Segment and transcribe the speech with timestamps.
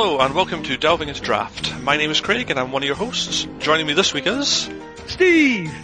[0.00, 1.76] Hello and welcome to Delving into Draft.
[1.82, 3.48] My name is Craig and I'm one of your hosts.
[3.58, 4.70] Joining me this week is
[5.08, 5.74] Steve.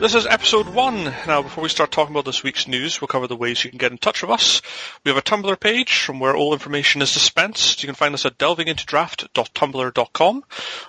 [0.00, 1.04] This is episode one.
[1.26, 3.76] Now, before we start talking about this week's news, we'll cover the ways you can
[3.76, 4.62] get in touch with us.
[5.04, 7.82] We have a Tumblr page from where all information is dispensed.
[7.82, 10.44] You can find us at delvingintodraft.tumblr.com.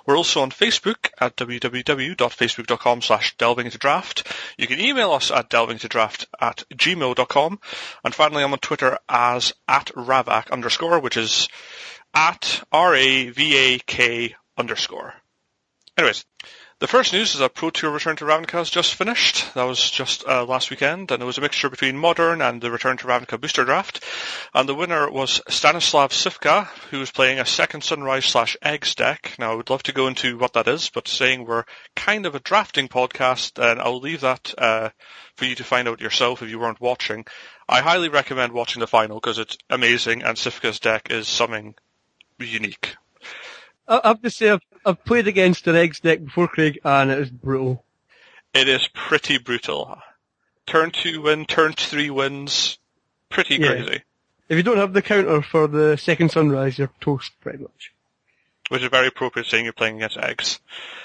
[0.05, 4.55] We're also on Facebook at www.facebook.com slash delvingintodraft.
[4.58, 7.59] You can email us at delvingintodraft at gmail.com.
[8.05, 11.50] And finally, I'm on Twitter as at ravak underscore, which is
[12.13, 15.13] at R-A-V-A-K underscore.
[15.98, 16.26] Anyways,
[16.80, 19.54] the first news is that Pro Tour Return to Ravnica has just finished.
[19.54, 22.71] That was just uh, last weekend, and it was a mixture between Modern and the
[22.71, 24.04] Return to Ravnica booster draft.
[24.54, 29.35] And the winner was Stanislav Cifka, who was playing a Second Sunrise slash Eggs deck.
[29.40, 31.63] Now, I would love to go into what that is, but saying we're
[31.95, 34.90] kind of a drafting podcast, and I'll leave that uh,
[35.38, 37.23] for you to find out yourself if you weren't watching.
[37.70, 41.76] I highly recommend watching the final because it's amazing, and Cifka's deck is something
[42.39, 42.95] unique.
[43.87, 47.20] I have to say, I've, I've played against an eggs deck before, Craig, and it
[47.20, 47.84] is brutal.
[48.53, 49.98] It is pretty brutal.
[50.65, 52.77] Turn two win, turn three wins.
[53.29, 53.67] Pretty Yeah.
[53.67, 54.04] crazy.
[54.49, 57.91] If you don't have the counter for the second sunrise, you're toast, pretty much.
[58.70, 60.59] Which is very appropriate saying you're playing against eggs.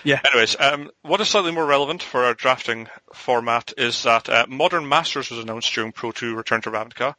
[0.05, 0.21] Yeah.
[0.31, 4.89] Anyways, um, what is slightly more relevant for our drafting format is that uh, Modern
[4.89, 7.15] Masters was announced during Pro Tour Return to Ravnica.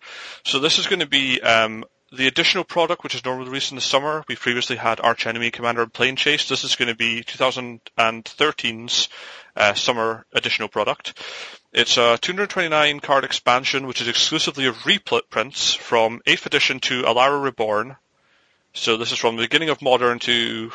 [0.46, 3.76] So this is going to be um, the additional product, which is normally released in
[3.76, 4.24] the summer.
[4.28, 6.48] We've previously had Archenemy Commander and Planechase.
[6.48, 9.10] This is going to be 2013's
[9.56, 11.18] uh, summer additional product.
[11.72, 17.42] It's a 229 card expansion, which is exclusively of reprints from 8th edition to Alara
[17.42, 17.96] Reborn.
[18.74, 20.72] So this is from the beginning of Modern to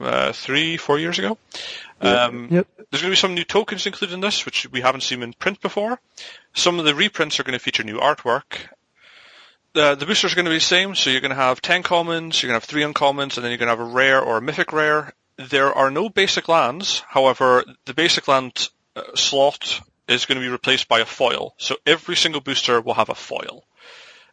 [0.00, 1.36] uh, three, four years ago.
[2.00, 2.66] Um, Yep.
[2.90, 5.32] there's going to be some new tokens included in this, which we haven't seen in
[5.32, 6.00] print before.
[6.54, 8.68] Some of the reprints are going to feature new artwork.
[9.74, 11.82] The, the boosters are going to be the same, so you're going to have 10
[11.82, 14.20] commons, you're going to have 3 uncommons, and then you're going to have a rare
[14.20, 15.12] or a mythic rare.
[15.36, 20.50] There are no basic lands, however, the basic land uh, slot is going to be
[20.50, 21.54] replaced by a foil.
[21.58, 23.64] So every single booster will have a foil.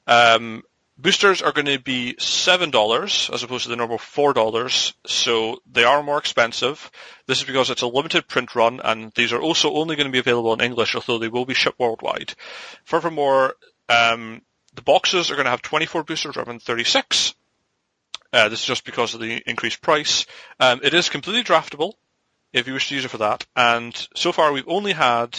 [0.08, 0.64] Um,
[0.98, 6.02] boosters are going to be $7 as opposed to the normal $4, so they are
[6.02, 6.90] more expensive.
[7.28, 10.12] This is because it's a limited print run, and these are also only going to
[10.12, 12.34] be available in English, although they will be shipped worldwide.
[12.86, 13.56] Furthermore,
[13.90, 14.42] um,
[14.76, 17.34] the boxes are going to have 24 boosters rather than 36.
[18.34, 20.26] Uh, this is just because of the increased price.
[20.60, 21.94] Um, it is completely draftable
[22.52, 23.46] if you wish to use it for that.
[23.56, 25.38] And so far we've only had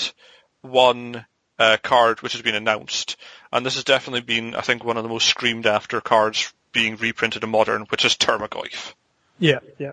[0.63, 1.27] one
[1.59, 3.17] uh, card which has been announced.
[3.53, 6.97] And this has definitely been, I think, one of the most screamed after cards being
[6.97, 8.95] reprinted in Modern, which is Tarmogoyf.
[9.39, 9.93] Yeah, yeah.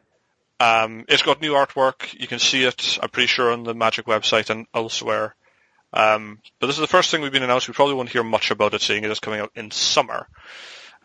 [0.59, 2.13] Um, it's got new artwork.
[2.19, 5.35] You can see it, I'm pretty sure, on the Magic website and elsewhere.
[5.93, 7.67] Um, but this is the first thing we've been announced.
[7.67, 10.27] We probably won't hear much about it, seeing it is coming out in summer.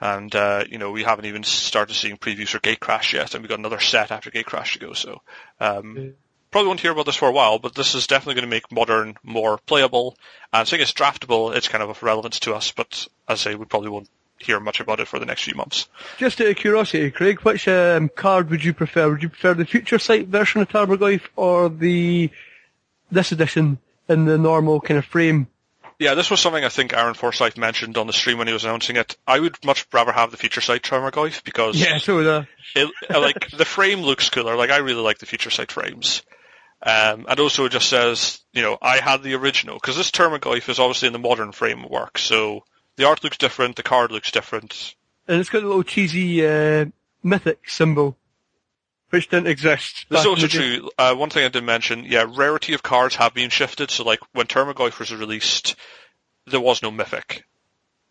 [0.00, 3.48] And, uh, you know, we haven't even started seeing previews for Gatecrash yet, and we've
[3.48, 5.20] got another set after Gatecrash to go, so,
[5.60, 6.10] um, Yeah.
[6.50, 8.70] probably won't hear about this for a while, but this is definitely going to make
[8.70, 10.16] Modern more playable.
[10.52, 13.54] And seeing it's draftable, it's kind of of relevance to us, but as I say,
[13.56, 15.88] we probably won't hear much about it for the next few months.
[16.16, 19.10] Just out of curiosity, Craig, which um, card would you prefer?
[19.10, 22.30] Would you prefer the Future Sight version of Tarmogoyf or the
[23.10, 25.48] this edition in the normal kind of frame?
[25.98, 28.64] Yeah, this was something I think Aaron Forsythe mentioned on the stream when he was
[28.64, 29.16] announcing it.
[29.26, 32.46] I would much rather have the future sight Tarmogoyf because Yeah, so the
[32.76, 34.54] it, like the frame looks cooler.
[34.54, 36.22] Like I really like the future sight frames.
[36.80, 40.68] Um, and also it just says, you know, I had the original because this Tarmogoyf
[40.68, 42.62] is obviously in the modern framework, so
[42.94, 44.94] the art looks different, the card looks different.
[45.26, 46.86] and it's got a little cheesy uh,
[47.24, 48.16] mythic symbol,
[49.10, 50.06] which didn't exist.
[50.08, 50.90] This is also true.
[50.98, 53.90] Uh, one thing I didn't mention, yeah, rarity of cards have been shifted.
[53.90, 55.76] So like when Tarmogoyf was released,
[56.46, 57.44] there was no mythic,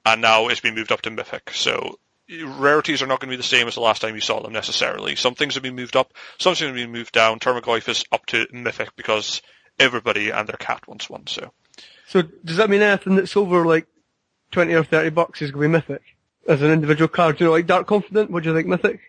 [0.06, 1.52] and now it's been moved up to mythic.
[1.52, 2.00] So
[2.30, 4.54] rarities are not going to be the same as the last time you saw them
[4.54, 5.16] necessarily.
[5.16, 7.40] Some things have been moved up, some things have been moved down.
[7.40, 9.42] Tarmogoyf is up to mythic because
[9.80, 11.28] everybody and their cat wants one.
[11.28, 11.52] So
[12.08, 13.88] So does that mean anything that's over like
[14.52, 16.02] twenty or thirty bucks is going to be mythic
[16.48, 17.38] as an individual card?
[17.38, 18.32] Do you know, like Dark Confidant?
[18.32, 19.00] What do you think mythic?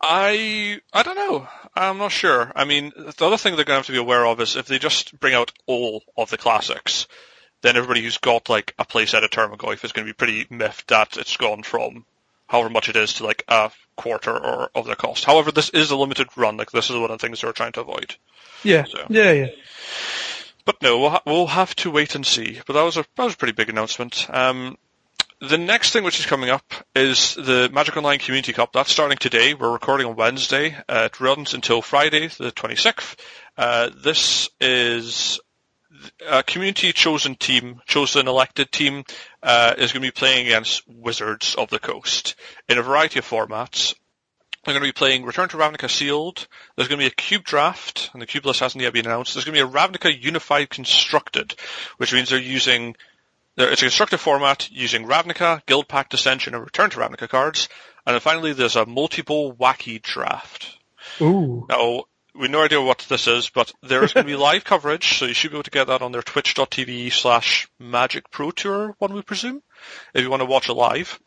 [0.00, 1.48] I I don't know.
[1.74, 2.52] I'm not sure.
[2.54, 4.66] I mean, the other thing they're going to have to be aware of is if
[4.66, 7.06] they just bring out all of the classics,
[7.62, 10.88] then everybody who's got like a playset of Tarmogoyf is going to be pretty miffed
[10.88, 12.04] that it's gone from
[12.46, 15.24] however much it is to like a quarter or of their cost.
[15.24, 16.56] However, this is a limited run.
[16.56, 18.14] Like this is one of the things they're trying to avoid.
[18.62, 19.04] Yeah, So.
[19.08, 19.46] yeah, yeah.
[20.64, 22.60] But no, we'll, ha- we'll have to wait and see.
[22.66, 24.26] But that was a that was a pretty big announcement.
[24.28, 24.76] Um,
[25.40, 26.64] the next thing which is coming up
[26.96, 28.72] is the Magic Online Community Cup.
[28.72, 29.54] That's starting today.
[29.54, 30.76] We're recording on Wednesday.
[30.88, 33.16] Uh, it runs until Friday, the 26th.
[33.56, 35.40] Uh, this is
[36.28, 39.04] a community chosen team, chosen elected team,
[39.42, 42.34] uh, is going to be playing against Wizards of the Coast
[42.68, 43.94] in a variety of formats.
[44.66, 46.46] I'm going to be playing Return to Ravnica Sealed.
[46.76, 49.34] There's going to be a cube draft, and the cube list hasn't yet been announced.
[49.34, 51.54] There's going to be a Ravnica Unified Constructed,
[51.96, 52.96] which means they're using
[53.64, 57.68] it's a constructed format using Ravnica, Guildpact Dissension, and Return to Ravnica cards.
[58.06, 60.78] And then finally, there's a multiple wacky draft.
[61.20, 61.66] Ooh.
[61.68, 65.18] Now, we have no idea what this is, but there's going to be live coverage,
[65.18, 68.94] so you should be able to get that on their twitch.tv slash Magic Pro Tour,
[68.98, 69.62] one we presume,
[70.14, 71.18] if you want to watch it live.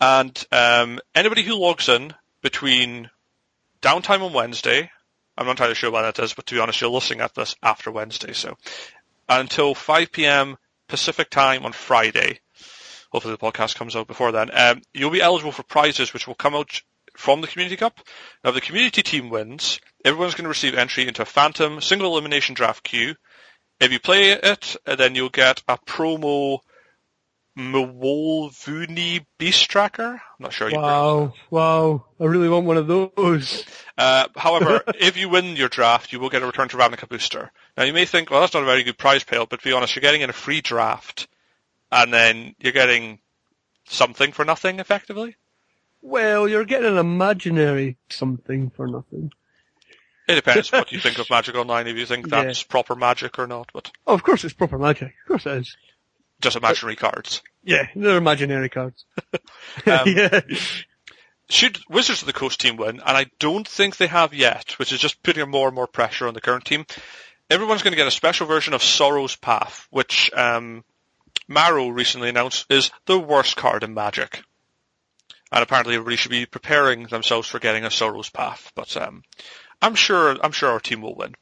[0.00, 3.10] And um, anybody who logs in between
[3.80, 4.90] downtime on Wednesday,
[5.38, 7.54] I'm not entirely sure when that is, but to be honest, you're listening at this
[7.62, 8.56] after Wednesday, so
[9.28, 10.56] until 5 p.m.
[10.90, 12.40] Pacific time on Friday.
[13.12, 14.50] Hopefully the podcast comes out before then.
[14.52, 16.82] Um, you'll be eligible for prizes which will come out
[17.16, 18.00] from the Community Cup.
[18.44, 22.12] Now, if the community team wins, everyone's going to receive entry into a Phantom single
[22.12, 23.14] elimination draft queue.
[23.80, 26.58] If you play it, then you'll get a promo
[27.58, 30.12] Mwonvuli Beast Tracker.
[30.12, 30.70] I'm not sure.
[30.70, 32.04] Wow, wow!
[32.20, 33.64] I really want one of those.
[33.98, 37.50] Uh, however, if you win your draft, you will get a Return to Ravnica booster.
[37.76, 39.72] Now you may think, well, that's not a very good prize payout, but to be
[39.72, 41.28] honest, you're getting in a free draft,
[41.90, 43.18] and then you're getting
[43.86, 45.36] something for nothing, effectively.
[46.02, 49.32] Well, you're getting an imaginary something for nothing.
[50.28, 52.66] It depends what you think of Magic Online, if you think that's yeah.
[52.68, 53.70] proper magic or not.
[53.74, 55.14] But oh, of course, it's proper magic.
[55.22, 55.76] Of course, it is.
[56.40, 57.42] Just imaginary cards.
[57.62, 59.04] Yeah, they're imaginary cards.
[59.86, 60.40] um, yeah.
[61.50, 64.92] Should Wizards of the Coast team win, and I don't think they have yet, which
[64.92, 66.86] is just putting more and more pressure on the current team,
[67.50, 70.84] everyone's going to get a special version of Sorrow's Path, which um,
[71.48, 74.42] Maro recently announced is the worst card in Magic.
[75.50, 78.70] And apparently everybody should be preparing themselves for getting a Sorrow's Path.
[78.76, 79.24] But um,
[79.82, 81.34] I'm sure I'm sure our team will win.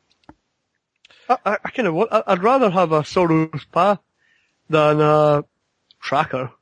[1.28, 4.00] I, I, I kind of I'd rather have a Sorrow's Path
[4.68, 5.44] than a
[6.00, 6.52] tracker.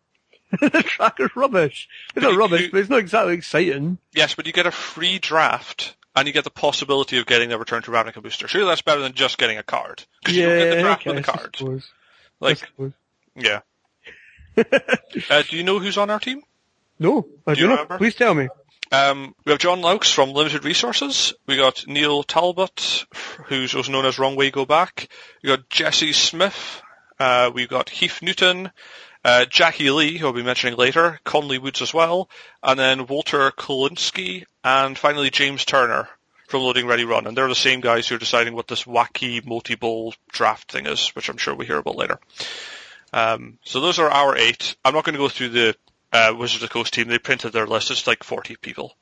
[0.61, 1.89] the tracker's rubbish.
[2.15, 3.99] It's not rubbish, you, but it's not exactly exciting.
[4.13, 7.59] Yes, but you get a free draft and you get the possibility of getting a
[7.59, 8.49] Return to Ravnica booster.
[8.49, 10.05] Surely that's better than just getting a card.
[10.21, 11.83] Because yeah, you don't get the draft with the card.
[12.41, 12.71] Like,
[13.35, 13.61] yeah.
[15.31, 16.43] uh, do you know who's on our team?
[16.99, 17.73] No, I do, do not.
[17.75, 17.99] Remember?
[17.99, 18.49] Please tell me.
[18.93, 21.35] Um, we have John Laux from Limited Resources.
[21.47, 23.07] We got Neil Talbot,
[23.47, 25.09] who's also known as Wrong Way Go Back.
[25.43, 26.83] We got Jesse Smith.
[27.19, 28.71] Uh, we've got Heath Newton,
[29.25, 32.29] uh, Jackie Lee, who I'll be mentioning later, Conley Woods as well,
[32.63, 36.09] and then Walter Kolinsky, and finally James Turner
[36.49, 37.27] from Loading Ready Run.
[37.27, 41.09] And they're the same guys who are deciding what this wacky multi-bowl draft thing is,
[41.09, 42.21] which I'm sure we hear about later.
[43.13, 44.77] Um, so those are our eight.
[44.85, 45.77] I'm not going to go through the
[46.13, 47.09] uh, Wizards of the Coast team.
[47.09, 47.91] They printed their list.
[47.91, 48.95] It's like 40 people.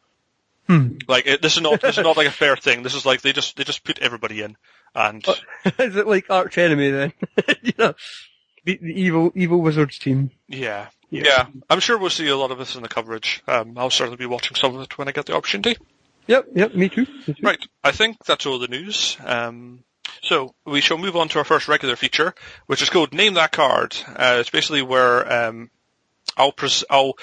[0.66, 0.96] Hmm.
[1.08, 2.82] Like it, this is not this is not like a fair thing.
[2.82, 4.56] This is like they just they just put everybody in.
[4.94, 5.26] And
[5.78, 7.12] is it like arch enemy then?
[7.62, 7.94] you know,
[8.64, 10.30] the, the, evil evil wizards team.
[10.48, 10.88] Yeah.
[11.10, 11.46] yeah, yeah.
[11.68, 13.42] I'm sure we'll see a lot of this in the coverage.
[13.46, 15.76] Um, I'll certainly be watching some of it when I get the opportunity.
[16.26, 17.06] Yep, yep, me too.
[17.26, 17.42] Me too.
[17.42, 19.18] Right, I think that's all the news.
[19.24, 19.84] Um,
[20.22, 22.34] so we shall move on to our first regular feature,
[22.66, 23.94] which is called Name That Card.
[24.08, 25.70] Uh, it's basically where um,
[26.36, 27.14] I'll pres- I'll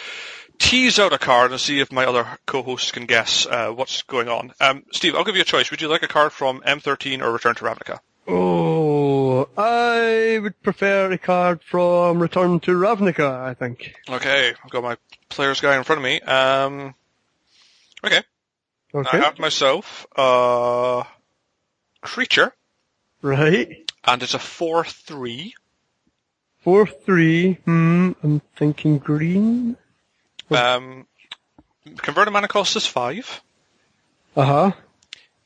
[0.62, 4.30] tease out a card and see if my other co-hosts can guess uh, what's going
[4.30, 4.54] on.
[4.62, 5.72] Um, Steve, I'll give you a choice.
[5.72, 8.00] Would you like a card from M13 or Return to Ravnica?
[8.28, 13.96] Oh, I would prefer a card from Return to Ravnica, I think.
[14.08, 14.98] Okay, I've got my
[15.30, 16.22] player's guy in front of me.
[16.22, 16.94] Um,
[18.06, 18.22] okay.
[18.94, 19.18] Okay.
[19.18, 21.04] I have myself a
[22.02, 22.54] creature.
[23.24, 23.90] Right.
[24.04, 25.54] And it's a 4-3.
[26.66, 27.58] 4-3.
[27.64, 29.78] Hmm, I'm thinking green.
[30.52, 31.08] Um,
[31.98, 33.42] converted mana cost is 5.
[34.36, 34.72] Uh-huh.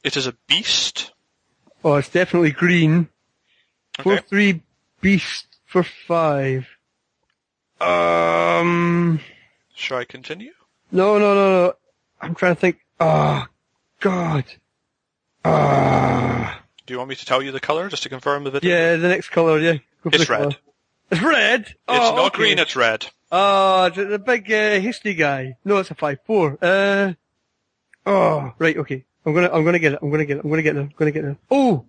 [0.04, 1.12] It is a beast.
[1.84, 3.10] Oh, it's definitely green.
[4.00, 4.18] Okay.
[4.18, 4.62] 4-3
[5.02, 6.68] beast for 5.
[7.80, 9.20] Um...
[9.76, 10.54] Shall I continue?
[10.92, 11.74] No, no, no, no.
[12.22, 12.80] I'm trying to think.
[13.00, 13.54] Ah, oh,
[14.00, 14.46] God.
[15.44, 16.62] Ah.
[16.86, 18.76] Do you want me to tell you the color just to confirm the video?
[18.76, 19.78] Yeah, the next color, yeah.
[20.06, 20.40] It's red.
[20.40, 20.56] Color.
[21.12, 21.62] It's red?
[21.62, 22.38] It's oh, not okay.
[22.38, 23.06] green, it's red.
[23.38, 25.58] Oh, the, the big, uh, hasty guy.
[25.65, 26.58] No, it's a 5-4.
[26.62, 27.13] Uh,
[28.06, 29.04] oh, right, okay.
[29.25, 30.94] I'm gonna, I'm gonna get it, I'm gonna get it, I'm gonna get it, I'm
[30.96, 31.38] gonna get it.
[31.51, 31.84] Oh!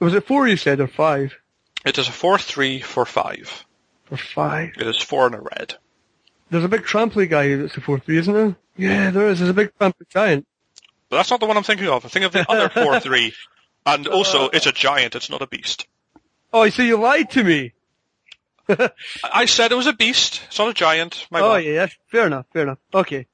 [0.00, 1.38] Was it 4 you said, or 5?
[1.84, 3.64] It is a 4-3 for 5.
[4.06, 4.70] For 5?
[4.78, 5.76] It is 4 and a red.
[6.50, 8.56] There's a big tramply guy that's a 4-3, isn't there?
[8.76, 9.38] Yeah, there is.
[9.38, 10.44] There's a big tramply giant.
[11.08, 12.04] But that's not the one I'm thinking of.
[12.04, 13.32] I think of the other 4-3.
[13.86, 15.86] And also, it's a giant, it's not a beast.
[16.52, 17.72] Oh, so you lied to me.
[19.24, 20.42] I said it was a beast.
[20.46, 21.26] It's not a giant.
[21.30, 21.64] My oh bad.
[21.64, 22.78] yeah, fair enough, fair enough.
[22.92, 23.26] Okay.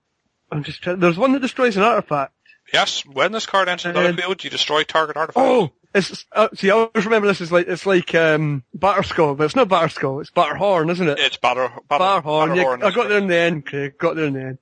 [0.51, 2.33] I'm just trying, there's one that destroys an artifact.
[2.73, 5.45] Yes, when this card enters the battlefield, you destroy target artifact.
[5.47, 9.45] Oh, it's, uh, see, I always remember this is like, it's like, um, Batterskull, but
[9.45, 11.19] it's not Batterskull, it's Batterhorn, isn't it?
[11.19, 14.35] It's Batter, batter Batterhorn, yeah, I got there in the end, Craig, got there in
[14.35, 14.59] the end.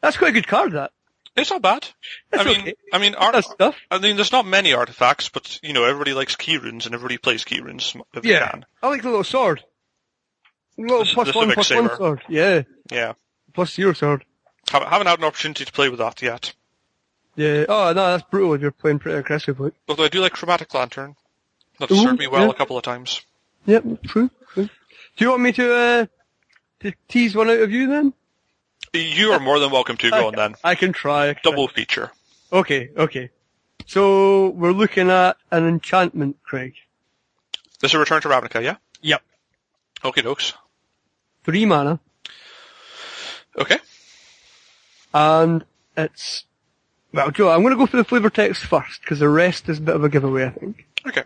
[0.00, 0.92] That's quite a good card, that.
[1.36, 1.86] It's not bad.
[2.32, 2.74] It's I mean, okay.
[2.92, 3.76] I mean, art, stuff.
[3.92, 7.16] I mean, there's not many artifacts, but you know, everybody likes key runes and everybody
[7.16, 8.50] plays key runes if they Yeah.
[8.50, 8.66] can.
[8.82, 9.62] I like the little sword.
[10.78, 12.22] The little The- plus the one one sword.
[12.28, 12.62] Yeah.
[12.90, 13.12] Yeah.
[13.52, 14.24] Plus zero sword.
[14.70, 16.54] Haven't, haven't had an opportunity to play with that yet.
[17.36, 17.64] Yeah.
[17.68, 19.72] Oh no, that's brutal if you're playing pretty aggressively.
[19.88, 21.16] Although I do like Chromatic Lantern.
[21.78, 22.50] That's Ooh, served me well yeah.
[22.50, 23.22] a couple of times.
[23.66, 24.64] Yep, true, true.
[24.64, 26.06] Do you want me to uh
[26.80, 28.12] to tease one out of you then?
[28.94, 30.54] You are more than welcome to go on then.
[30.64, 31.28] I can try.
[31.30, 31.50] I can try.
[31.50, 32.10] Double feature.
[32.52, 33.30] Okay, okay.
[33.86, 36.74] So we're looking at an enchantment, Craig.
[37.80, 38.76] This is a Return to Ravnica, yeah?
[39.02, 39.22] Yep.
[40.04, 40.54] Okay, dokes.
[41.48, 41.98] Three mana,
[43.58, 43.78] Okay.
[45.14, 45.64] and
[45.96, 46.44] it's
[47.10, 47.48] well, Joe.
[47.48, 49.96] I'm going to go for the flavor text first because the rest is a bit
[49.96, 50.84] of a giveaway, I think.
[51.06, 51.24] Okay.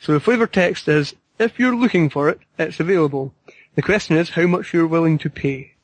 [0.00, 3.32] So the flavor text is: if you're looking for it, it's available.
[3.76, 5.74] The question is how much you're willing to pay.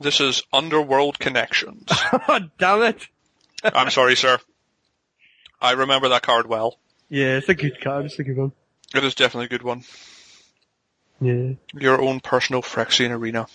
[0.00, 1.88] This is Underworld Connections.
[1.90, 3.06] oh, damn it!
[3.62, 4.38] I'm sorry, sir.
[5.60, 6.78] I remember that card well.
[7.10, 8.06] Yeah, it's a good card.
[8.06, 8.52] It's a good one.
[8.94, 9.84] It is definitely a good one.
[11.20, 11.52] Yeah.
[11.74, 13.46] Your own personal Phyrexian arena.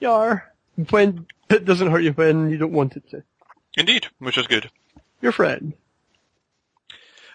[0.00, 0.52] Yar.
[0.90, 3.22] When it doesn't hurt you when you don't want it to.
[3.76, 4.70] Indeed, which is good.
[5.20, 5.72] Your friend.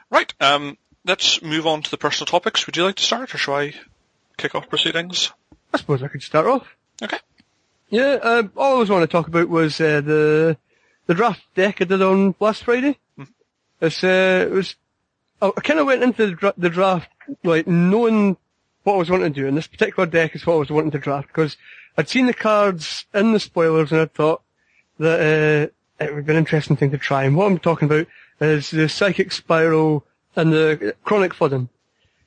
[0.10, 2.66] Right, um, let's move on to the personal topics.
[2.66, 3.74] Would you like to start, or shall I
[4.38, 5.32] kick off proceedings?
[5.74, 6.68] I suppose I could start off.
[7.02, 7.18] Okay.
[7.90, 10.58] Yeah, uh, all I was want to talk about was uh, the
[11.08, 12.98] the draft deck I did on last Friday.
[13.82, 14.76] It's uh, it was
[15.42, 17.10] I, I kind of went into the, dra- the draft
[17.44, 18.38] like knowing
[18.84, 20.92] what I was wanting to do, and this particular deck is what I was wanting
[20.92, 21.58] to draft because
[21.98, 24.42] I'd seen the cards in the spoilers and I thought
[25.00, 27.24] that uh, it would be an interesting thing to try.
[27.24, 28.08] And what I'm talking about
[28.42, 31.70] is the Psychic Spiral and the Chronic Flooding,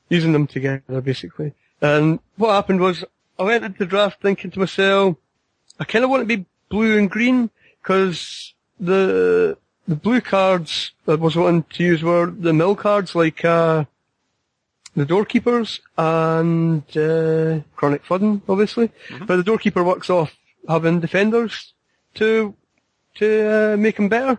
[0.08, 1.52] using them together basically.
[1.80, 3.04] And what happened was
[3.38, 5.16] I went into the draft thinking to myself,
[5.78, 7.50] I kind of want to be blue and green
[7.82, 9.58] because the
[9.88, 13.84] the blue cards that I was wanting to use were the mill cards like uh,
[14.96, 18.90] the doorkeepers and uh, chronic flooding, obviously.
[19.26, 20.34] But the doorkeeper works off
[20.68, 21.74] having defenders
[22.14, 22.54] to
[23.16, 24.38] to uh, make them better.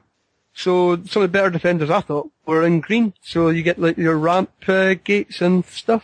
[0.54, 3.14] So some of the better defenders I thought were in green.
[3.22, 6.04] So you get like your ramp uh, gates and stuff.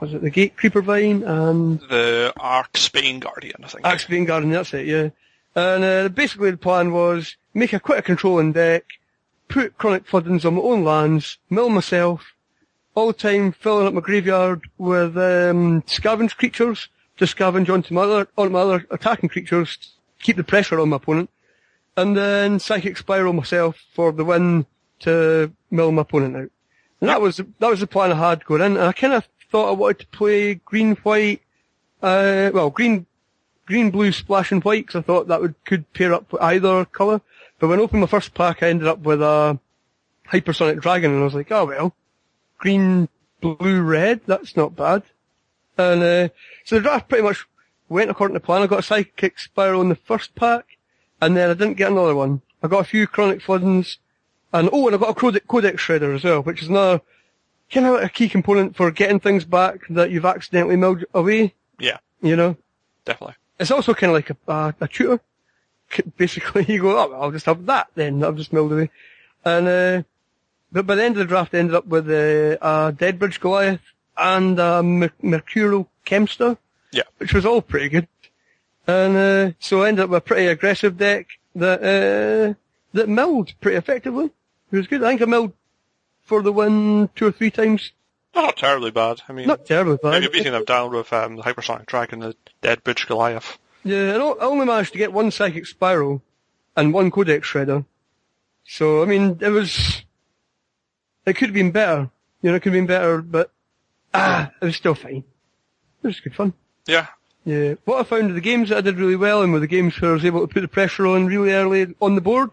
[0.00, 3.84] Was it the Gatecreeper Vine and The Axebane Guardian, I think.
[3.86, 4.52] Axebane Guardian.
[4.52, 5.08] that's it, yeah.
[5.54, 8.84] And uh, basically the plan was make a quite a controlling deck,
[9.48, 12.34] put chronic floodings on my own lands, mill myself,
[12.96, 16.88] all the time filling up my graveyard with um, scavenge creatures
[17.18, 20.88] to scavenge onto my other onto my other attacking creatures, to keep the pressure on
[20.88, 21.30] my opponent,
[21.96, 24.66] and then psychic spiral myself for the win
[25.00, 26.50] to mill my opponent out.
[27.00, 29.28] And that was that was the plan I had going in, and I kind of
[29.50, 31.42] thought I wanted to play green white,
[32.02, 33.06] uh, well green
[33.66, 36.86] green, blue, splash and white because I thought that would could pair up with either
[36.86, 37.20] colour.
[37.58, 39.58] But when I opened my first pack, I ended up with a
[40.28, 41.94] hypersonic dragon, and I was like, oh well,
[42.58, 43.08] green,
[43.40, 45.02] blue, red, that's not bad.
[45.78, 46.28] And uh,
[46.64, 47.46] so the draft pretty much
[47.88, 48.62] went according to plan.
[48.62, 50.64] I got a psychic spiral in the first pack,
[51.20, 52.42] and then I didn't get another one.
[52.62, 53.98] I got a few chronic floodings,
[54.52, 57.02] and oh, and I got a codex, codex shredder as well, which is another
[57.70, 61.54] kind of a key component for getting things back that you've accidentally milled away.
[61.78, 62.56] Yeah, You know.
[63.04, 63.34] definitely.
[63.58, 65.20] It's also kind of like a, a, a tutor.
[66.16, 68.22] Basically, you go, oh, I'll just have that then.
[68.24, 68.90] I've just milled away.
[69.44, 70.02] And, uh,
[70.72, 73.80] but by the end of the draft, I ended up with uh, a Deadbridge Goliath
[74.16, 76.56] and a Mer- Mercurial Chemster,
[76.92, 77.02] Yeah.
[77.18, 78.08] which was all pretty good.
[78.86, 82.54] And, uh, so I ended up with a pretty aggressive deck that, uh,
[82.96, 84.26] that milled pretty effectively.
[84.70, 85.02] It was good.
[85.02, 85.52] I think I milled
[86.22, 87.92] for the win two or three times.
[88.34, 89.22] Not terribly bad.
[89.28, 90.10] I mean, Not terribly bad.
[90.10, 92.36] maybe beating them down with um, the Hypersonic Dragon, and the
[92.76, 93.58] Deadbridge Goliath.
[93.84, 96.20] Yeah, I, I only managed to get one Psychic Spiral
[96.76, 97.84] and one Codex Shredder.
[98.66, 100.02] So, I mean, it was,
[101.26, 102.10] it could have been better.
[102.42, 103.50] You know, it could have been better, but,
[104.14, 105.24] ah, it was still fine.
[106.02, 106.52] It was good fun.
[106.86, 107.08] Yeah,
[107.44, 107.74] Yeah.
[107.84, 110.00] What I found are the games that I did really well in were the games
[110.00, 112.50] where I was able to put the pressure on really early on the board.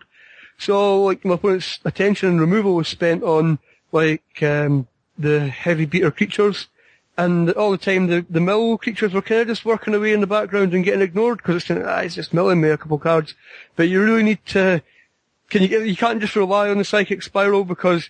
[0.57, 3.59] So, like, my opponent's attention and removal was spent on,
[3.91, 4.87] like, um,
[5.17, 6.67] the heavy beater creatures.
[7.17, 10.21] And all the time the, the mill creatures were kind of just working away in
[10.21, 12.77] the background and getting ignored because it's, kind of, ah, it's just milling me a
[12.77, 13.35] couple cards.
[13.75, 14.81] But you really need to,
[15.49, 18.09] can you get, you can't just rely on the psychic spiral because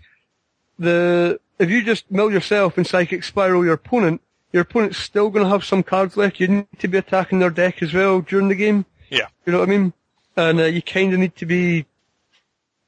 [0.80, 5.44] the, if you just mill yourself and psychic spiral your opponent, your opponent's still going
[5.46, 6.40] to have some cards left.
[6.40, 8.86] You need to be attacking their deck as well during the game.
[9.10, 9.94] yeah, You know what I mean?
[10.38, 11.86] And uh, you kind of need to be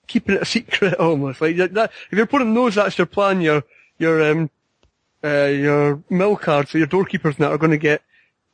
[0.07, 1.41] keeping it a secret almost.
[1.41, 3.63] Like that, that, if your opponent knows that's your plan, your
[3.97, 4.49] your um
[5.23, 8.01] uh, your mill cards, so your doorkeepers now are going to get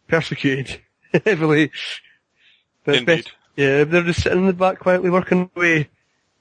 [0.07, 0.79] persecuted
[1.25, 1.71] heavily.
[2.85, 3.05] But Indeed.
[3.05, 5.89] best- yeah, if they're just sitting in the back quietly working away,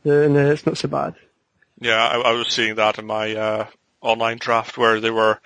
[0.04, 1.14] and uh, it's not so bad.
[1.80, 3.66] Yeah, I, I was seeing that in my uh,
[4.00, 5.40] online draft where they were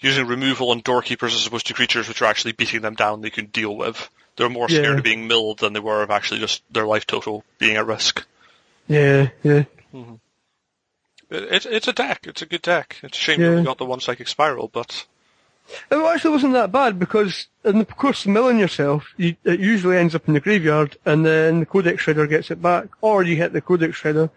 [0.00, 3.30] using removal on doorkeepers as opposed to creatures which are actually beating them down they
[3.30, 4.10] can deal with.
[4.36, 4.98] They were more scared Yeah.
[4.98, 8.24] of being milled than they were of actually just their life total being at risk.
[8.86, 9.64] Yeah, yeah.
[11.30, 12.20] It, it's it's a deck.
[12.26, 12.96] It's a good deck.
[13.02, 13.56] It's a shame Yeah.
[13.56, 15.04] we got the one psychic spiral, but
[15.90, 19.98] It actually wasn't that bad because, in the course of milling yourself, you, it usually
[19.98, 23.36] ends up in the graveyard, and then the Codex Shredder gets it back, or you
[23.36, 24.30] hit the Codex Shredder.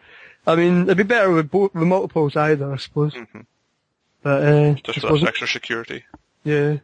[0.48, 3.14] I mean, it'd be better with, both, with multiples either, I suppose.
[4.24, 6.04] But uh, just for that extra security.
[6.44, 6.78] yeah.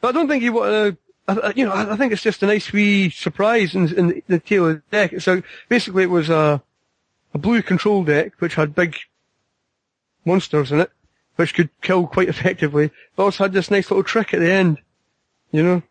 [0.00, 0.96] But I don't think you want to.
[1.28, 4.24] I- You know, I I think it's just a nice wee surprise in, in the,
[4.28, 5.20] the tail of the deck.
[5.20, 6.62] So basically, it was a
[7.34, 8.96] a blue control deck which had big
[10.24, 10.90] monsters in it,
[11.36, 14.78] which could kill quite effectively, but also had this nice little trick at the end.
[15.52, 15.82] You know.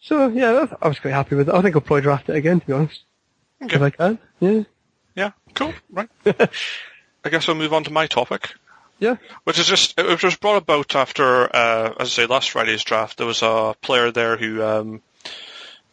[0.00, 1.54] So yeah, I I was quite happy with it.
[1.54, 3.02] I think I'll probably draft it again, to be honest,
[3.62, 3.76] Okay.
[3.76, 4.18] if I can.
[4.40, 4.62] Yeah.
[5.14, 5.72] Yeah, cool.
[5.90, 6.08] Right.
[7.24, 8.54] I guess I'll move on to my topic.
[8.98, 9.16] Yeah.
[9.44, 13.18] Which is just, it was brought about after, uh, as I say, last Friday's draft.
[13.18, 15.02] There was a player there who, um,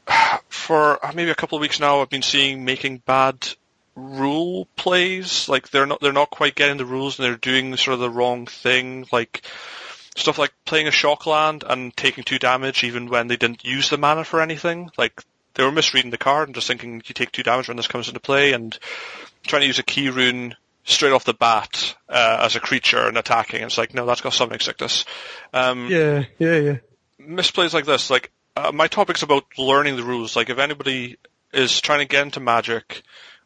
[0.50, 3.48] for maybe a couple of weeks now, I've been seeing making bad
[3.96, 5.50] rule plays.
[5.50, 8.10] Like they're not, they're not quite getting the rules and they're doing sort of the
[8.10, 9.08] wrong thing.
[9.12, 9.42] Like
[10.16, 13.90] stuff like playing a shock land and taking two damage even when they didn't use
[13.90, 14.92] the mana for anything.
[14.98, 15.22] Like
[15.56, 18.08] they were misreading the card and just thinking you take two damage when this comes
[18.08, 18.78] into play and
[19.44, 23.18] trying to use a key rune straight off the bat uh, as a creature and
[23.18, 23.62] attacking.
[23.62, 25.06] It's like, no, that's got summoning sickness.
[25.54, 26.26] Um, Yeah.
[26.38, 26.58] Yeah.
[26.58, 26.78] Yeah.
[27.22, 30.36] misplays like this, like uh, my topic's about learning the rules.
[30.36, 31.18] Like if anybody
[31.54, 33.04] is trying to get into Magic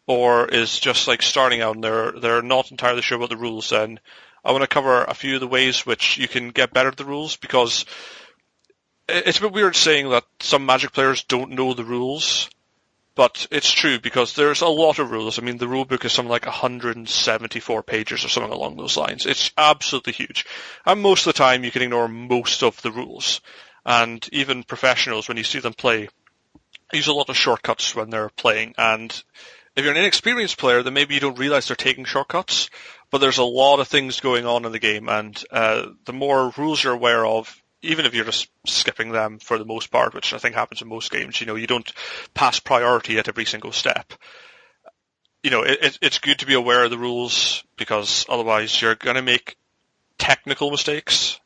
[0.07, 3.69] or is just like starting out and they're they're not entirely sure about the rules,
[3.69, 3.99] then
[4.43, 6.97] I want to cover a few of the ways which you can get better at
[6.97, 7.85] the rules because
[9.13, 12.49] it's a bit weird saying that some Magic players don't know the rules.
[13.15, 15.37] But it's true because there's a lot of rules.
[15.37, 19.27] I mean, the rule book is something like 174 pages or something along those lines.
[19.27, 20.47] It's absolutely huge.
[20.83, 23.39] And most of the time you can ignore most of the rules.
[23.85, 26.09] And even professionals, when you see them play,
[26.91, 28.73] use a lot of shortcuts when they're playing.
[28.79, 29.11] And
[29.75, 32.71] if you're an inexperienced player, then maybe you don't realize they're taking shortcuts.
[33.11, 36.51] But there's a lot of things going on in the game, and uh, the more
[36.57, 40.33] rules you're aware of, even if you're just skipping them for the most part, which
[40.33, 41.91] I think happens in most games, you know, you don't
[42.33, 44.13] pass priority at every single step.
[45.43, 48.95] You know, it, it, it's good to be aware of the rules because otherwise you're
[48.95, 49.57] going to make
[50.17, 51.39] technical mistakes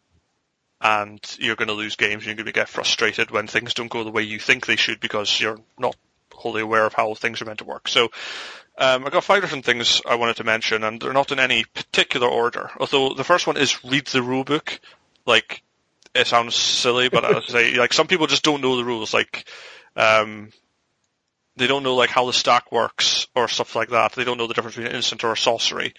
[0.80, 2.21] and you're going to lose games.
[2.21, 4.76] And you're going to get frustrated when things don't go the way you think they
[4.76, 5.95] should because you're not
[6.32, 7.88] wholly aware of how things are meant to work.
[7.88, 8.10] So
[8.78, 11.63] um, I've got five different things I wanted to mention, and they're not in any
[11.63, 12.69] particular order.
[12.80, 14.80] Although the first one is read the rule book.
[15.26, 15.63] Like
[16.17, 19.13] it sounds silly, but I say like some people just don't know the rules.
[19.13, 19.47] Like
[19.95, 20.49] um,
[21.58, 24.13] they don't know like how the stack works or stuff like that.
[24.13, 25.93] They don't know the difference between an instant or a sorcery.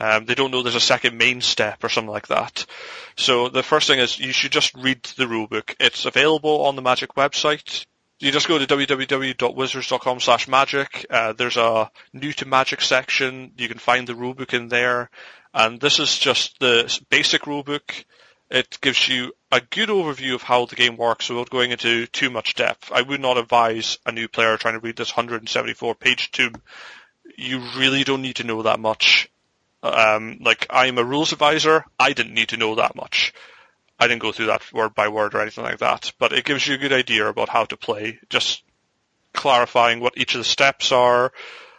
[0.00, 2.64] Um, they don't know there's a second main step or something like that.
[3.16, 5.74] So the first thing is you should just read the rulebook.
[5.78, 7.86] It's available on the Magic website.
[8.22, 11.04] You just go to www.wizards.com slash magic.
[11.10, 13.50] Uh, there's a new to magic section.
[13.56, 15.10] You can find the rulebook in there.
[15.52, 18.04] And this is just the basic rulebook.
[18.52, 22.28] It gives you a good overview of how the game works without going into too
[22.28, 22.92] much depth.
[22.92, 26.60] I would not advise a new player trying to read this 174 page tome.
[27.38, 29.30] You really don't need to know that much.
[29.82, 31.86] Um, like I'm a rules advisor.
[31.98, 33.32] I didn't need to know that much.
[33.98, 36.66] I didn't go through that word by word or anything like that, but it gives
[36.66, 38.64] you a good idea about how to play, just
[39.32, 41.32] clarifying what each of the steps are,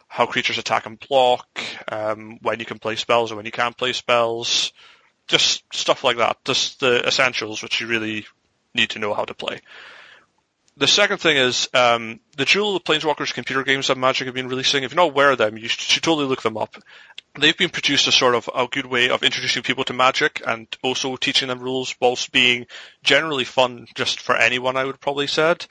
[0.07, 1.47] how creatures attack and block,
[1.91, 4.73] um, when you can play spells or when you can't play spells,
[5.27, 8.25] just stuff like that, just the essentials which you really
[8.73, 9.62] need to know how to play.
[10.75, 14.33] The second thing is um, the Duel of the Planeswalkers computer games that Magic have
[14.33, 14.83] been releasing.
[14.83, 16.75] If you're not aware of them, you should totally look them up.
[17.36, 20.67] They've been produced as sort of a good way of introducing people to Magic and
[20.81, 22.65] also teaching them rules whilst being
[23.03, 25.63] generally fun just for anyone, I would probably said.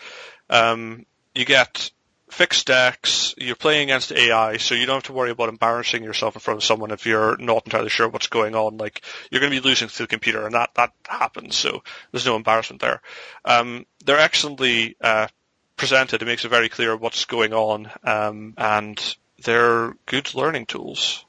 [0.48, 1.90] Um, you get
[2.32, 6.34] fixed decks, you're playing against AI, so you don't have to worry about embarrassing yourself
[6.34, 8.78] in front of someone if you're not entirely sure what's going on.
[8.78, 12.26] Like, you're going to be losing to the computer, and that, that happens, so there's
[12.26, 13.00] no embarrassment there.
[13.44, 15.28] Um, they're excellently uh,
[15.76, 16.22] presented.
[16.22, 21.24] It makes it very clear what's going on, um, and they're good learning tools.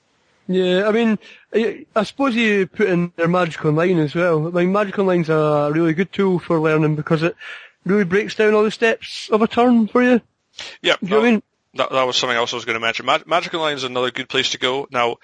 [0.47, 1.19] Yeah, I mean,
[1.53, 4.47] I, suppose you put in their Magic Online as well.
[4.47, 7.35] I mean, Magic Online's a really good tool for learning because it
[7.85, 10.21] really breaks down all the steps of a turn for you.
[10.81, 11.43] Yeah, Do you know what I mean?
[11.75, 13.05] that, that was something else I was going to mention.
[13.05, 14.87] Mag- Magic Online is another good place to go.
[14.91, 15.17] Now,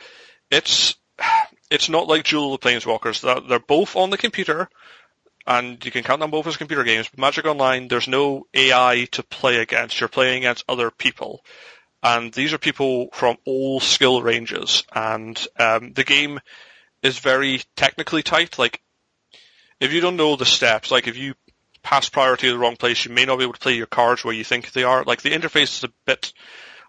[0.49, 0.95] it's
[1.69, 3.21] it's not like Duel of the Planeswalkers.
[3.21, 4.69] They're, they're both on the computer,
[5.45, 7.07] and you can count them both as computer games.
[7.09, 9.99] But Magic Online, there's no AI to play against.
[9.99, 11.43] You're playing against other people,
[12.01, 16.39] and these are people from all skill ranges, and um, the game
[17.03, 18.57] is very technically tight.
[18.57, 18.81] Like,
[19.79, 21.35] if you don't know the steps, like if you
[21.83, 24.23] pass priority to the wrong place, you may not be able to play your cards
[24.23, 25.03] where you think they are.
[25.03, 26.33] Like the interface is a bit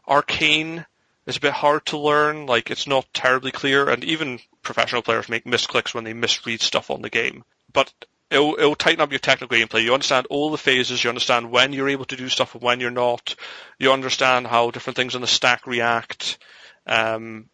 [0.06, 0.86] arcane.
[1.26, 2.46] It's a bit hard to learn.
[2.46, 6.90] Like it's not terribly clear, and even professional players make misclicks when they misread stuff
[6.90, 7.44] on the game.
[7.72, 7.92] But
[8.30, 9.82] it'll, tighten up your technical gameplay.
[9.82, 11.02] You understand all the phases.
[11.02, 13.34] You understand when you're able to do stuff and when you're not.
[13.78, 16.38] You understand how different things on the stack react.
[16.86, 17.48] Um,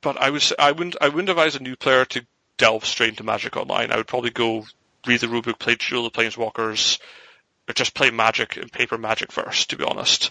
[0.00, 3.24] but I was I wouldn't I wouldn't advise a new player to delve straight into
[3.24, 3.90] Magic Online.
[3.90, 4.66] I would probably go
[5.06, 6.98] read the rulebook, play Duel of the Planeswalkers,
[7.68, 10.30] or just play Magic and paper Magic first, to be honest.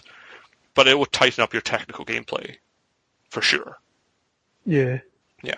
[0.74, 2.56] But it will tighten up your technical gameplay,
[3.30, 3.78] for sure.
[4.64, 4.98] Yeah.
[5.42, 5.54] Yeah.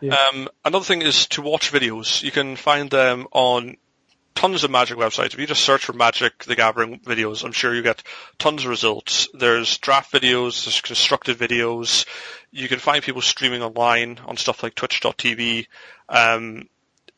[0.00, 0.14] yeah.
[0.14, 2.22] Um, another thing is to watch videos.
[2.22, 3.76] You can find them on
[4.38, 5.34] tons of Magic websites.
[5.34, 8.02] If you just search for Magic the Gathering videos, I'm sure you get
[8.38, 9.28] tons of results.
[9.34, 12.06] There's draft videos, there's constructed videos.
[12.52, 15.66] You can find people streaming online on stuff like Twitch.tv.
[16.08, 16.68] Um,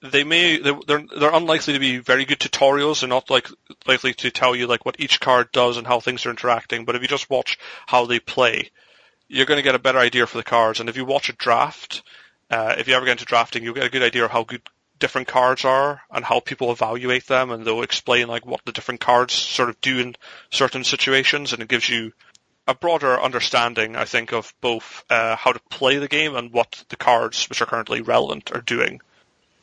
[0.03, 3.01] they may they're they're unlikely to be very good tutorials.
[3.01, 3.49] They're not like
[3.87, 6.85] likely to tell you like what each card does and how things are interacting.
[6.85, 8.71] But if you just watch how they play,
[9.29, 10.81] you're going to get a better idea for the cards.
[10.81, 12.03] And if you watch a draft,
[12.51, 14.63] uh, if you ever get into drafting, you'll get a good idea of how good
[14.99, 19.01] different cards are and how people evaluate them, and they'll explain like what the different
[19.01, 20.17] cards sort of do in
[20.51, 22.13] certain situations, and it gives you
[22.67, 26.85] a broader understanding, I think, of both uh, how to play the game and what
[26.89, 29.01] the cards which are currently relevant are doing.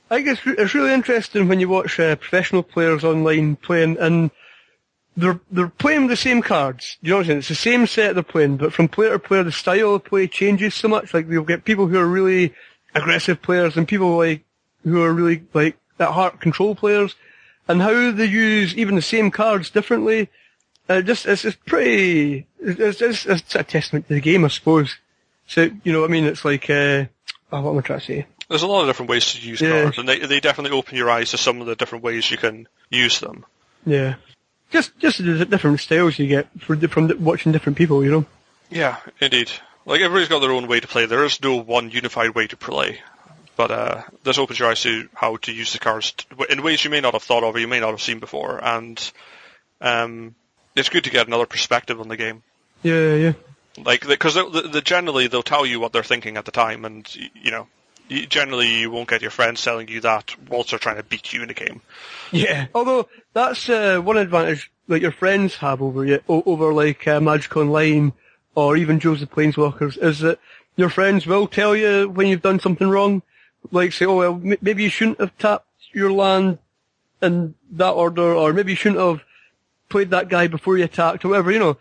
[0.10, 4.32] I think it's, really interesting when you watch uh, professional players online playing and
[5.18, 6.98] they're they're playing the same cards.
[7.02, 7.40] You know what I'm saying?
[7.40, 10.28] It's the same set they're playing, but from player to player, the style of play
[10.28, 11.14] changes so much.
[11.14, 12.54] Like you'll get people who are really
[12.94, 14.46] aggressive players and people like
[14.84, 17.16] who are really like at heart control players,
[17.68, 20.30] and how they use even the same cards differently.
[20.88, 22.48] Uh, just it's, it's pretty.
[22.62, 24.96] It's, it's, it's a testament to the game, I suppose.
[25.48, 27.06] So you know, I mean, it's like uh,
[27.52, 28.26] oh, what am I trying to say?
[28.50, 29.84] There's a lot of different ways to use yeah.
[29.84, 32.38] cards, and they they definitely open your eyes to some of the different ways you
[32.38, 33.46] can use them.
[33.86, 34.16] Yeah,
[34.72, 38.26] just just the different styles you get from from watching different people, you know.
[38.70, 39.52] Yeah, indeed.
[39.86, 41.06] Like everybody's got their own way to play.
[41.06, 43.00] There is no one unified way to play,
[43.56, 46.14] but uh, this opens your eyes to how to use the cards
[46.50, 48.64] in ways you may not have thought of or you may not have seen before,
[48.64, 49.12] and
[49.82, 50.36] um,
[50.76, 52.44] it's good to get another perspective on the game.
[52.84, 53.16] Yeah, yeah.
[53.16, 53.34] Yeah.
[53.84, 57.08] Like because the, the, generally they'll tell you what they're thinking at the time, and
[57.16, 57.68] you know
[58.10, 61.44] generally you won't get your friends telling you that whilst they're trying to beat you
[61.44, 61.82] in a game.
[62.32, 67.20] Yeah, although that's uh, one advantage that your friends have over you, over like uh,
[67.20, 68.14] Magic Online
[68.56, 70.40] or even Joseph Planeswalkers, is that
[70.76, 73.22] your friends will tell you when you've done something wrong.
[73.72, 76.60] Like say, oh well, m- maybe you shouldn't have tapped your land
[77.22, 79.24] in that order, or maybe you shouldn't have
[79.90, 81.78] played that guy before you attacked, or whatever, you know.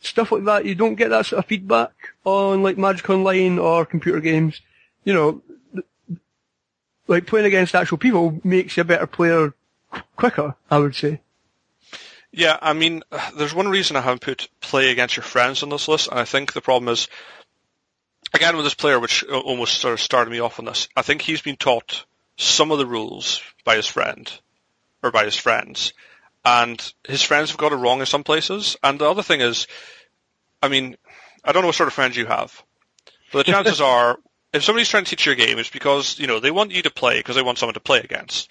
[0.00, 1.90] Stuff like that, you don't get that sort of feedback
[2.24, 4.60] on like Magic Online or computer games.
[5.04, 5.42] You know,
[7.08, 9.54] like playing against actual people makes you a better player
[10.16, 11.20] quicker, I would say.
[12.32, 13.02] Yeah, I mean,
[13.36, 16.24] there's one reason I haven't put play against your friends on this list, and I
[16.24, 17.08] think the problem is,
[18.32, 21.20] again with this player, which almost sort of started me off on this, I think
[21.20, 22.06] he's been taught
[22.38, 24.32] some of the rules by his friend,
[25.02, 25.92] or by his friends,
[26.42, 29.66] and his friends have got it wrong in some places, and the other thing is,
[30.62, 30.96] I mean,
[31.44, 32.62] I don't know what sort of friends you have,
[33.30, 34.18] but the chances are
[34.52, 36.82] if somebody's trying to teach you a game, it's because, you know, they want you
[36.82, 38.50] to play because they want someone to play against.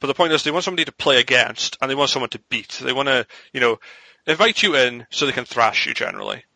[0.00, 2.40] But the point is they want somebody to play against and they want someone to
[2.48, 2.80] beat.
[2.82, 3.78] They want to, you know,
[4.26, 6.44] invite you in so they can thrash you generally.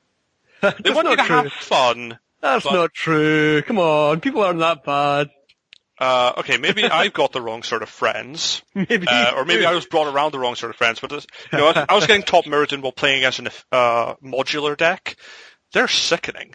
[0.63, 1.37] They want you to true.
[1.37, 2.19] have fun.
[2.41, 3.63] That's but, not true.
[3.63, 5.31] Come on, people aren't that bad.
[5.99, 8.63] Uh, okay, maybe I've got the wrong sort of friends.
[8.75, 9.07] maybe.
[9.09, 11.01] Uh, or maybe I was brought around the wrong sort of friends.
[11.01, 14.15] But, this, you know, I, I was getting top Mirrodin while playing against a uh,
[14.23, 15.17] modular deck.
[15.73, 16.55] They're sickening.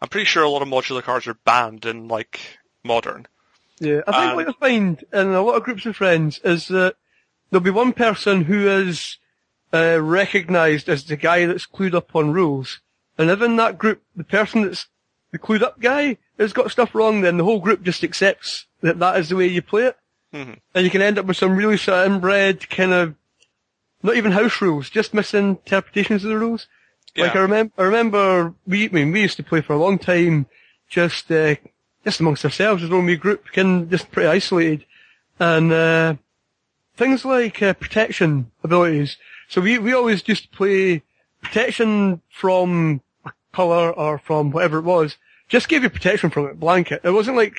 [0.00, 2.40] I'm pretty sure a lot of modular cards are banned in like
[2.84, 3.26] modern.
[3.78, 6.68] Yeah, I think and, what you find in a lot of groups of friends is
[6.68, 6.96] that
[7.50, 9.18] there'll be one person who is
[9.72, 12.80] uh, recognised as the guy that's clued up on rules,
[13.18, 14.88] and if in that group the person that's
[15.32, 18.98] the clued up guy has got stuff wrong, then the whole group just accepts that
[18.98, 19.96] that is the way you play it,
[20.32, 20.54] mm-hmm.
[20.74, 23.14] and you can end up with some really sort of inbred kind of
[24.02, 26.68] not even house rules, just misinterpretations of the rules.
[27.16, 27.24] Yeah.
[27.24, 29.98] Like I remember, I remember we, I mean, we used to play for a long
[29.98, 30.46] time,
[30.88, 31.54] just uh,
[32.04, 34.84] just amongst ourselves as only group, kind of just pretty isolated,
[35.38, 36.14] and uh,
[36.96, 39.16] things like uh, protection abilities.
[39.48, 41.02] So we we always just play
[41.42, 45.16] protection from a color or from whatever it was.
[45.48, 47.00] Just gave you protection from it, blanket.
[47.04, 47.54] It wasn't like,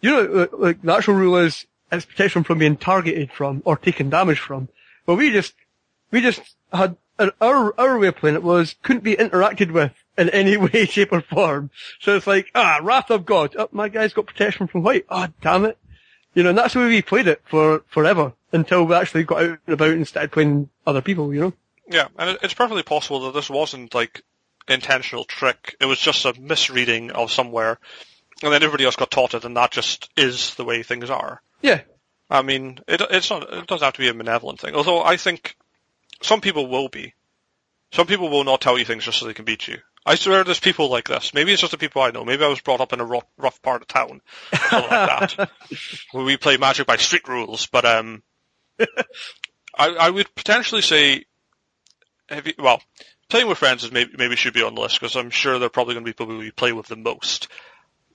[0.00, 4.10] you know, like the actual rule is it's protection from being targeted from or taking
[4.10, 4.68] damage from.
[5.06, 5.54] But we just
[6.10, 6.40] we just
[6.72, 10.56] had our, our, our way of playing it was couldn't be interacted with in any
[10.56, 11.70] way, shape or form.
[12.00, 13.54] So it's like, ah, Wrath of God.
[13.58, 15.06] Oh, my guy's got protection from white.
[15.08, 15.78] Ah, oh, damn it.
[16.34, 19.42] You know, and that's the way we played it for forever until we actually got
[19.42, 21.52] out and about and started playing other people, you know?
[21.88, 24.22] Yeah, and it's perfectly possible that this wasn't like
[24.68, 25.76] intentional trick.
[25.80, 27.78] It was just a misreading of somewhere,
[28.42, 31.42] and then everybody else got taught it, and that just is the way things are.
[31.62, 31.80] Yeah.
[32.30, 33.52] I mean, it, it's not.
[33.52, 34.76] It doesn't have to be a benevolent thing.
[34.76, 35.56] Although I think
[36.22, 37.14] some people will be.
[37.92, 39.78] Some people will not tell you things just so they can beat you.
[40.06, 41.34] I swear there's people like this.
[41.34, 42.24] Maybe it's just the people I know.
[42.24, 44.22] Maybe I was brought up in a rough, rough part of town.
[44.52, 45.50] Like that.
[46.12, 47.66] Where we play magic by street rules.
[47.66, 48.22] But, um,
[49.76, 51.24] I, I would potentially say,
[52.30, 52.80] you, well,
[53.28, 55.68] playing with friends is maybe, maybe should be on the list because I'm sure they're
[55.68, 57.48] probably going to be people you play with the most.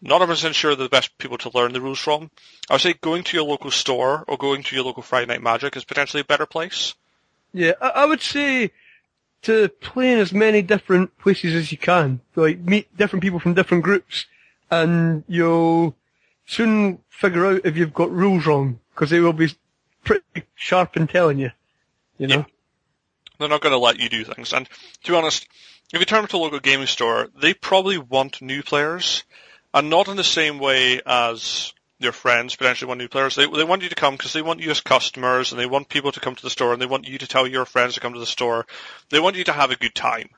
[0.02, 2.32] Not 100% sure they're the best people to learn the rules from.
[2.70, 5.41] I would say going to your local store or going to your local Friday Night
[5.41, 6.96] Magic is potentially a better place.
[7.56, 8.72] Yeah, I, I would say
[9.44, 12.20] to play in as many different places as you can.
[12.36, 14.26] Like meet different people from different groups,
[14.70, 15.96] and you'll
[16.46, 19.56] soon figure out if you've got rules wrong because they will be
[20.04, 21.52] pretty sharp in telling you.
[22.18, 22.36] You know.
[22.36, 22.46] Yeah.
[23.39, 24.68] They're not going to let you do things, and
[25.04, 25.48] to be honest,
[25.94, 29.24] if you turn up to a local gaming store, they probably want new players,
[29.74, 33.36] and not in the same way as your friends, potentially want new players.
[33.36, 35.90] They they want you to come because they want you as customers, and they want
[35.90, 38.00] people to come to the store, and they want you to tell your friends to
[38.00, 38.66] come to the store.
[39.10, 40.30] They want you to have a good time.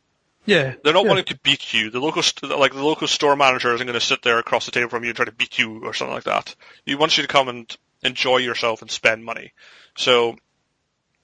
[0.46, 1.10] Yeah, they're not yeah.
[1.10, 1.90] wanting to beat you.
[1.90, 2.24] The local
[2.58, 5.10] like the local store manager isn't going to sit there across the table from you
[5.10, 6.56] and try to beat you or something like that.
[6.86, 9.52] He wants you to come and enjoy yourself and spend money.
[9.98, 10.38] So,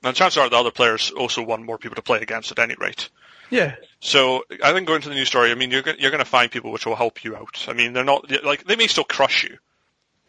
[0.04, 2.76] and chances are the other players also want more people to play against at any
[2.76, 3.10] rate.
[3.50, 3.76] Yeah.
[4.00, 6.52] So I think going to the new story, I mean, you're you're going to find
[6.52, 7.66] people which will help you out.
[7.70, 9.58] I mean, they're not like they may still crush you,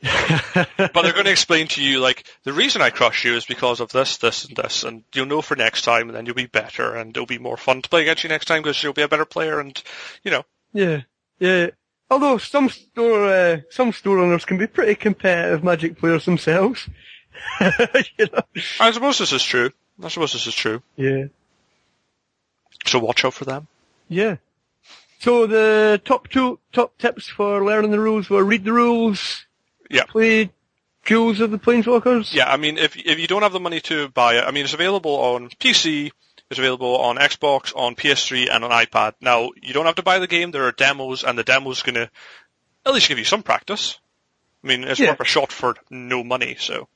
[0.04, 3.80] but they're going to explain to you like the reason I crush you is because
[3.80, 6.46] of this, this, and this, and you'll know for next time, and then you'll be
[6.46, 9.02] better, and it'll be more fun to play against you next time because you'll be
[9.02, 9.82] a better player, and
[10.22, 10.44] you know.
[10.72, 11.02] Yeah,
[11.38, 11.70] yeah.
[12.10, 16.88] Although some store uh, some store owners can be pretty competitive Magic players themselves.
[17.60, 18.42] you know?
[18.80, 19.70] I suppose this is true.
[20.02, 20.82] I suppose this is true.
[20.96, 21.24] Yeah.
[22.86, 23.68] So watch out for them.
[24.08, 24.36] Yeah.
[25.20, 29.46] So the top two top tips for learning the rules were read the rules,
[29.94, 30.04] yeah.
[30.04, 30.50] Play
[31.04, 32.34] Duels of the Planeswalkers?
[32.34, 34.64] Yeah, I mean, if if you don't have the money to buy it, I mean,
[34.64, 36.10] it's available on PC,
[36.50, 39.14] it's available on Xbox, on PS3, and on iPad.
[39.20, 40.50] Now, you don't have to buy the game.
[40.50, 42.10] There are demos, and the demo's going to
[42.84, 43.98] at least give you some practice.
[44.62, 45.10] I mean, it's yeah.
[45.10, 46.88] worth a shot for no money, so.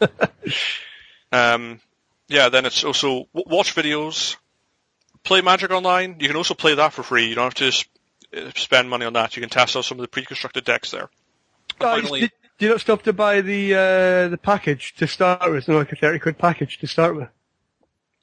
[1.32, 1.80] um,
[2.28, 4.36] yeah, then it's also watch videos,
[5.24, 6.16] play Magic Online.
[6.20, 7.26] You can also play that for free.
[7.26, 9.36] You don't have to spend money on that.
[9.36, 11.08] You can test out some of the pre-constructed decks there.
[11.78, 15.50] Guys, finally, did, did you not stop to buy the uh, the package to start
[15.50, 15.68] with?
[15.68, 17.28] No, like a thirty quid package to start with.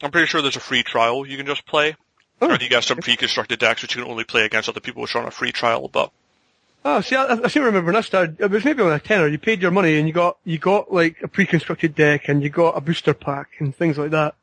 [0.02, 1.96] I'm pretty sure there's a free trial you can just play.
[2.42, 2.50] Oh.
[2.50, 5.16] Or you get some pre-constructed decks which you can only play against other people which
[5.16, 6.12] are on a free trial, but
[6.86, 9.00] Oh, see, I, I seem to remember when I started, it was maybe on a
[9.00, 12.44] tenner, you paid your money and you got, you got like a pre-constructed deck and
[12.44, 14.36] you got a booster pack and things like that.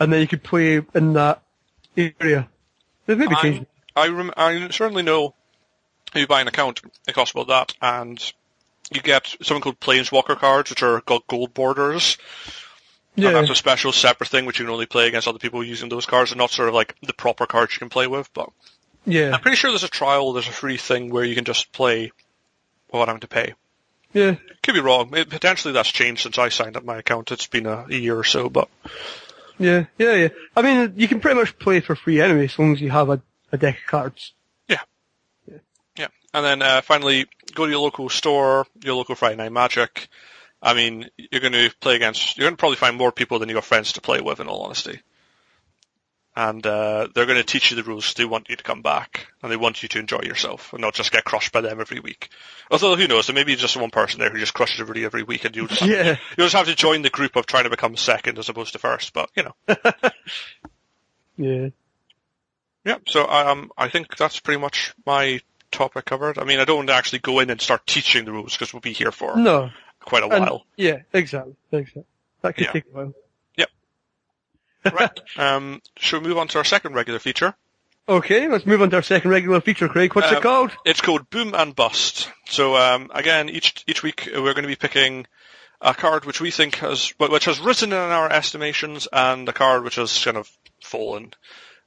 [0.00, 1.42] And then you could play in that
[1.96, 2.48] area.
[3.06, 3.66] They've maybe changed.
[3.94, 5.34] I, rem- I certainly know
[6.12, 8.32] if you buy an account, it costs about that, and
[8.92, 12.18] you get something called Planeswalker cards, which are got gold borders.
[13.14, 13.28] Yeah.
[13.28, 15.88] And that's a special separate thing which you can only play against other people using
[15.88, 18.50] those cards and not sort of like the proper cards you can play with, but
[19.04, 19.32] yeah.
[19.32, 22.12] I'm pretty sure there's a trial, there's a free thing where you can just play
[22.92, 23.54] without having to pay.
[24.12, 24.36] Yeah.
[24.62, 25.14] Could be wrong.
[25.16, 27.32] It, potentially that's changed since I signed up my account.
[27.32, 28.68] It's been a, a, year or so, but.
[29.58, 30.28] Yeah, yeah, yeah.
[30.56, 33.10] I mean, you can pretty much play for free anyway, as long as you have
[33.10, 33.20] a,
[33.50, 34.32] a deck of cards.
[36.38, 40.08] And then, uh, finally, go to your local store, your local Friday Night Magic.
[40.62, 43.48] I mean, you're going to play against, you're going to probably find more people than
[43.48, 45.00] your friends to play with, in all honesty
[46.38, 48.14] and uh, they're going to teach you the rules.
[48.14, 50.94] They want you to come back, and they want you to enjoy yourself, and not
[50.94, 52.28] just get crushed by them every week.
[52.70, 53.26] Although who knows?
[53.26, 55.66] There may be just one person there who just crushes everybody every week, and you'll
[55.66, 56.02] just have, yeah.
[56.02, 58.74] to, you'll just have to join the group of trying to become second as opposed
[58.74, 59.12] to first.
[59.12, 59.54] But you know,
[61.36, 61.68] yeah,
[62.84, 62.98] yeah.
[63.08, 66.38] So um, I think that's pretty much my topic covered.
[66.38, 68.72] I mean, I don't want to actually go in and start teaching the rules because
[68.72, 70.54] we'll be here for no quite a while.
[70.54, 72.04] And, yeah, exactly, exactly.
[72.42, 72.72] That could yeah.
[72.72, 73.14] take a while
[73.56, 73.68] Yep.
[74.92, 75.20] right.
[75.36, 77.54] Um, should we move on to our second regular feature?
[78.08, 80.14] Okay, let's move on to our second regular feature, Craig.
[80.14, 80.70] What's um, it called?
[80.86, 82.30] It's called Boom and Bust.
[82.46, 85.26] So um, again, each each week we're going to be picking
[85.80, 89.84] a card which we think has which has risen in our estimations, and a card
[89.84, 90.50] which has kind of
[90.82, 91.34] fallen,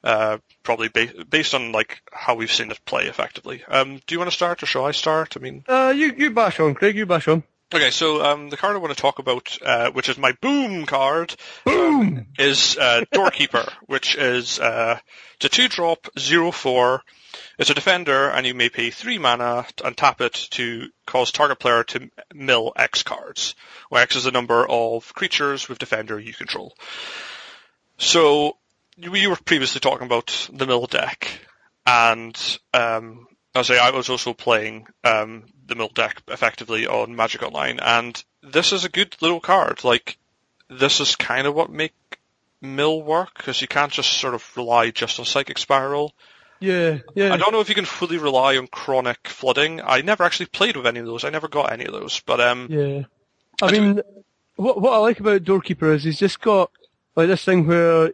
[0.03, 3.63] uh, probably ba- based on like how we've seen it play effectively.
[3.67, 5.35] Um, do you want to start, or shall I start?
[5.37, 6.95] I mean, uh, you you bash on, Craig.
[6.95, 7.43] You bash on.
[7.73, 10.85] Okay, so um, the card I want to talk about, uh, which is my boom
[10.85, 11.33] card,
[11.63, 12.27] Boom!
[12.37, 14.99] is uh, Doorkeeper, which is uh,
[15.35, 17.01] it's a two drop zero four.
[17.57, 21.59] It's a defender, and you may pay three mana and tap it to cause target
[21.59, 23.55] player to mill X cards,
[23.87, 26.75] where X is the number of creatures with defender you control.
[27.97, 28.57] So
[28.97, 31.27] we were previously talking about the mill deck,
[31.85, 37.43] and um, I say I was also playing um, the mill deck effectively on Magic
[37.43, 39.83] Online, and this is a good little card.
[39.83, 40.17] Like
[40.69, 41.93] this is kind of what make
[42.61, 46.13] mill work because you can't just sort of rely just on Psychic Spiral.
[46.59, 47.33] Yeah, yeah.
[47.33, 49.81] I don't know if you can fully rely on Chronic Flooding.
[49.81, 51.23] I never actually played with any of those.
[51.23, 53.03] I never got any of those, but um, Yeah.
[53.61, 54.01] I mean,
[54.55, 56.71] what what I like about Doorkeeper is he's just got
[57.15, 58.13] like this thing where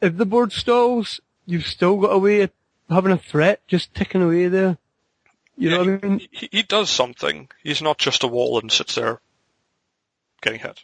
[0.00, 2.50] if the board stalls, you've still got a way of
[2.90, 4.78] having a threat just ticking away there.
[5.56, 6.28] You know Yeah, what I mean?
[6.30, 7.48] he, he does something.
[7.62, 9.20] He's not just a wall and sits there
[10.40, 10.80] getting hit.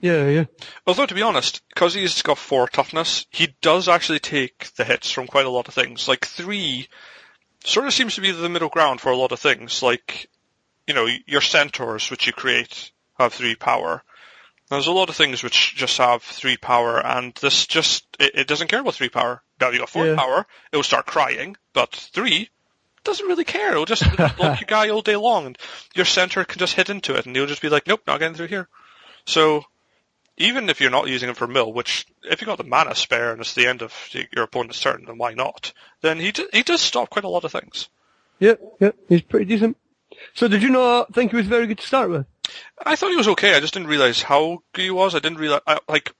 [0.00, 0.44] Yeah, yeah.
[0.86, 5.10] Although, to be honest, because he's got four toughness, he does actually take the hits
[5.10, 6.06] from quite a lot of things.
[6.06, 6.88] Like three
[7.64, 9.82] sort of seems to be the middle ground for a lot of things.
[9.82, 10.28] Like,
[10.86, 14.02] you know, your centaurs, which you create, have three power.
[14.70, 18.46] There's a lot of things which just have three power, and this just, it, it
[18.46, 19.42] doesn't care about three power.
[19.60, 20.16] Now you got four Yeah.
[20.16, 22.50] power, it will start crying, but three
[23.04, 23.70] doesn't really care.
[23.70, 24.04] It'll just
[24.36, 25.58] block your guy all day long, and
[25.94, 28.36] your center can just hit into it, and he'll just be like, nope, not getting
[28.36, 28.68] through here.
[29.24, 29.64] So,
[30.36, 33.32] even if you're not using it for mill, which if you got the mana spare
[33.32, 35.72] and it's the end of your opponent's turn, then why not?
[36.02, 37.88] Then he d- he does stop quite a lot of things.
[38.38, 38.96] Yep, yep.
[39.08, 39.76] He's pretty decent.
[40.34, 42.26] So did you not think he was very good to start with?
[42.84, 43.54] I thought he was okay.
[43.54, 45.14] I just didn't realize how good he was.
[45.14, 46.12] I didn't realize I, like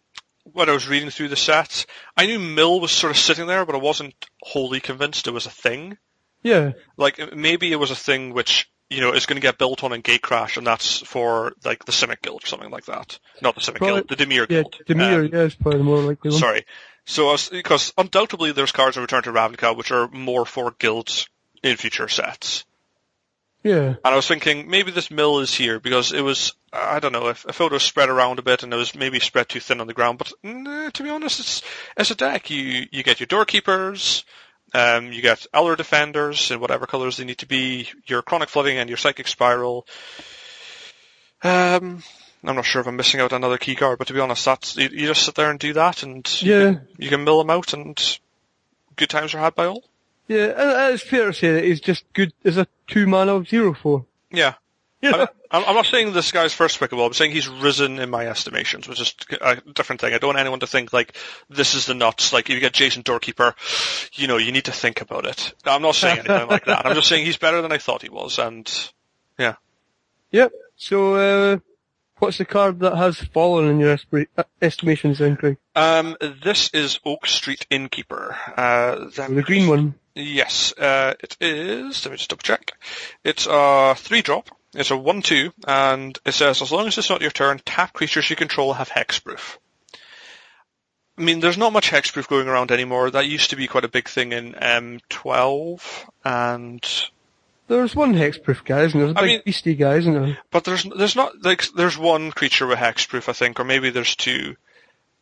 [0.44, 1.86] when I was reading through the sets,
[2.16, 5.46] I knew mill was sort of sitting there, but I wasn't wholly convinced it was
[5.46, 5.98] a thing.
[6.42, 6.72] Yeah.
[6.96, 9.92] Like maybe it was a thing which you know is going to get built on
[9.92, 13.18] in Gatecrash, and that's for like the Simic Guild or something like that.
[13.42, 14.76] Not the Simic Guild, the Dimir Yeah, Guild.
[14.86, 16.40] Dimir, Um, yeah, is probably the more likely one.
[16.40, 16.64] Sorry.
[17.04, 20.70] So, I was- because undoubtedly there's cards in Return to Ravnica which are more for
[20.72, 21.28] guilds
[21.62, 22.64] in future sets.
[23.62, 23.86] Yeah.
[23.88, 27.28] And I was thinking maybe this mill is here because it was, I don't know,
[27.28, 29.80] if, if it was spread around a bit and it was maybe spread too thin
[29.80, 30.18] on the ground.
[30.18, 31.62] But nah, to be honest, it's,
[31.96, 32.50] it's a deck.
[32.50, 34.24] You, you get your doorkeepers,
[34.74, 38.78] um, you get Elder Defenders in whatever colors they need to be, your Chronic Flooding
[38.78, 39.86] and your Psychic Spiral.
[41.42, 42.02] Um,
[42.44, 44.76] I'm not sure if I'm missing out another key card, but to be honest, that's,
[44.76, 46.76] you, you just sit there and do that and Yeah.
[46.96, 48.18] you can mill them out and
[48.96, 49.82] good times are had by all.
[50.28, 53.74] Yeah, it's fair to say that he's just good as a two man of zero
[53.74, 54.04] four.
[54.30, 54.54] Yeah.
[55.00, 55.26] Yeah.
[55.50, 57.06] I'm, I'm not saying this guy's first pickable.
[57.06, 60.12] I'm saying he's risen in my estimations, which is a different thing.
[60.12, 61.16] I don't want anyone to think like
[61.48, 62.32] this is the nuts.
[62.32, 63.54] Like if you get Jason Doorkeeper,
[64.12, 65.54] you know, you need to think about it.
[65.64, 66.84] I'm not saying anything like that.
[66.84, 68.70] I'm just saying he's better than I thought he was, and
[69.38, 69.54] yeah.
[70.32, 70.52] Yep.
[70.76, 71.58] So, uh,
[72.18, 75.56] what's the card that has fallen in your espri- uh, estimations then, Craig?
[75.74, 78.36] Um, this is Oak Street Innkeeper.
[78.56, 79.94] Uh, that- The green one.
[80.18, 82.04] Yes, uh, it is.
[82.04, 82.72] Let me just double check.
[83.22, 84.48] It's a three drop.
[84.74, 87.92] It's a one two, and it says as long as it's not your turn, tap
[87.92, 89.56] creatures you control have hexproof.
[91.16, 93.10] I mean, there's not much hexproof going around anymore.
[93.10, 95.80] That used to be quite a big thing in M12,
[96.24, 96.84] and
[97.66, 99.06] There's one hexproof guy, isn't there?
[99.12, 100.38] There's a I big mean- beastie guy, isn't there?
[100.50, 104.16] but there's there's not like there's one creature with hexproof, I think, or maybe there's
[104.16, 104.56] two,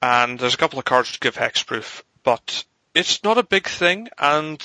[0.02, 2.64] and there's a couple of cards to give hexproof, but
[2.96, 4.60] it's not a big thing, and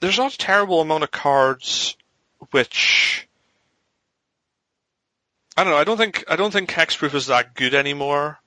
[0.00, 1.96] there's not a terrible amount of cards
[2.50, 3.28] which
[5.56, 5.78] I don't know.
[5.78, 8.38] I don't think I don't think hexproof is that good anymore.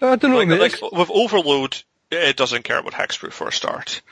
[0.00, 4.02] I don't know, Like, like with overload, it doesn't care about hexproof for a start,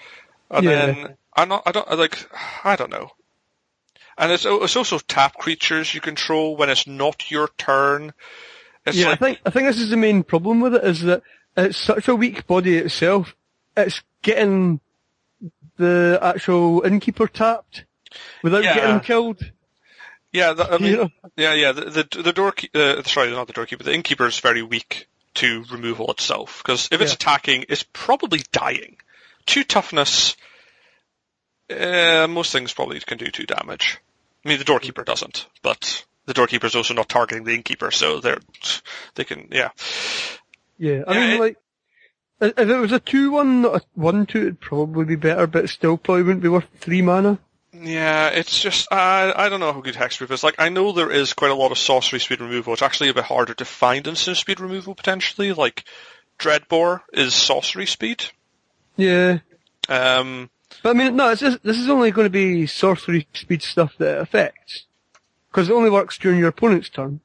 [0.51, 0.87] and Yeah.
[0.87, 1.63] then I'm not.
[1.67, 2.29] I don't like.
[2.65, 3.11] I don't know.
[4.19, 8.15] And it's, it's also tap creatures you control when it's not your turn.
[8.87, 11.03] It's yeah, like, I think I think this is the main problem with it is
[11.03, 11.23] that
[11.57, 13.36] it's such a weak body itself.
[13.77, 14.81] It's getting
[15.77, 17.85] the actual innkeeper tapped
[18.43, 18.75] without Yeah.
[18.75, 19.53] getting him killed.
[20.33, 21.11] yeah, the, I mean, You know?
[21.37, 21.73] yeah, yeah.
[21.73, 23.85] The the, the door, uh, sorry, not the doorkeeper.
[23.85, 27.17] The innkeeper is very weak to removal itself because if it's Yeah.
[27.17, 28.97] attacking, it's probably dying.
[29.45, 30.35] Two toughness.
[31.69, 33.99] Uh, most things probably can do two damage.
[34.45, 38.21] I mean, the doorkeeper doesn't, but the doorkeeper is also not targeting the innkeeper, so
[38.21, 38.39] they're
[39.17, 39.71] they can yeah.
[40.79, 41.57] Yeah, I Yeah, mean, it- like,
[42.41, 45.97] if it was a 2-1, not a 1-2, it'd probably be better, but it still
[45.97, 47.39] probably wouldn't be worth 3 mana.
[47.73, 50.43] Yeah, it's just I I don't know how good hexproof is.
[50.43, 52.73] Like I know there is quite a lot of sorcery speed removal.
[52.73, 55.53] It's actually a bit harder to find instant speed removal potentially.
[55.53, 55.85] Like
[56.39, 58.25] Dreadbore is sorcery speed.
[58.97, 59.41] Yeah.
[59.89, 60.49] Um,
[60.83, 63.95] But I mean, no, it's just, this is only going to be sorcery speed stuff
[63.99, 64.87] that it affects.
[65.51, 67.21] Because it only works during your opponent's turn.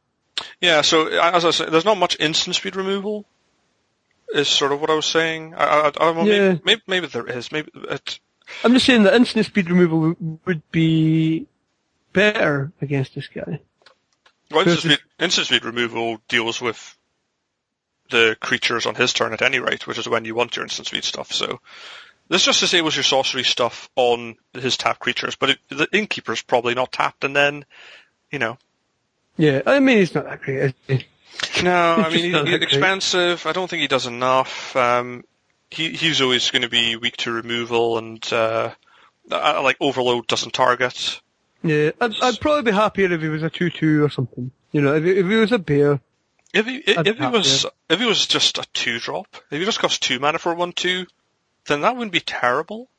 [0.59, 3.25] Yeah, so as I said, there's not much instant speed removal.
[4.33, 5.53] Is sort of what I was saying.
[5.55, 6.49] I, I, I well, Yeah.
[6.53, 7.51] maybe, maybe, maybe there is.
[7.51, 8.19] Maybe it.
[8.63, 11.47] I'm just saying that instant speed removal w- would be
[12.13, 13.59] better against this guy.
[14.49, 16.97] Well, instant speed, instant speed removal deals with
[18.09, 20.87] the creatures on his turn at any rate, which is when you want your instant
[20.87, 21.31] speed stuff.
[21.31, 21.59] So
[22.27, 26.73] this just disables your sorcery stuff on his tapped creatures, but it, the innkeeper's probably
[26.73, 27.65] not tapped, and then
[28.31, 28.57] you know.
[29.37, 30.75] Yeah, I mean he's not that great.
[31.63, 33.45] No, I mean he, he's expensive.
[33.45, 34.75] I don't think he does enough.
[34.75, 35.23] Um,
[35.69, 38.71] he he's always going to be weak to removal, and uh,
[39.29, 41.21] like overload doesn't target.
[41.63, 44.51] Yeah, I'd, I'd probably be happier if he was a two-two or something.
[44.71, 45.99] You know, if he, if he was a bear.
[46.53, 49.79] If he if he was if he was just a two drop, if he just
[49.79, 51.05] cost two mana for one two,
[51.67, 52.89] then that wouldn't be terrible.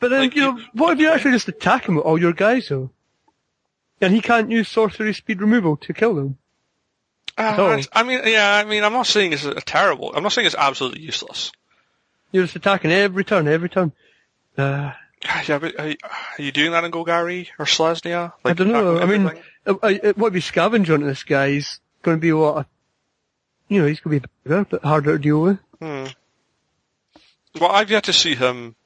[0.00, 2.32] But then, Like, you know, what if you actually just attack him with all your
[2.32, 2.90] guys though?
[4.00, 6.38] And he can't use sorcery speed removal to kill them.
[7.38, 7.82] Uh.
[7.92, 10.12] I mean, yeah, I mean, I'm not saying it's a terrible.
[10.14, 11.52] I'm not saying it's absolutely useless.
[12.32, 13.92] You're just attacking every turn, every turn.
[14.56, 14.92] Uh,
[15.46, 18.32] Yeah, but are you, are you doing that in Golgari or Selesnya?
[18.44, 18.98] I don't know.
[18.98, 19.42] I mean, everything?
[19.66, 21.50] uh, uh, what if you scavenge onto this guy?
[21.50, 22.58] He's going to be what?
[22.58, 22.66] A,
[23.68, 25.58] you know, he's going to be bigger, but harder to deal with.
[25.80, 26.06] Hmm.
[27.60, 28.76] Well, I've yet to see him.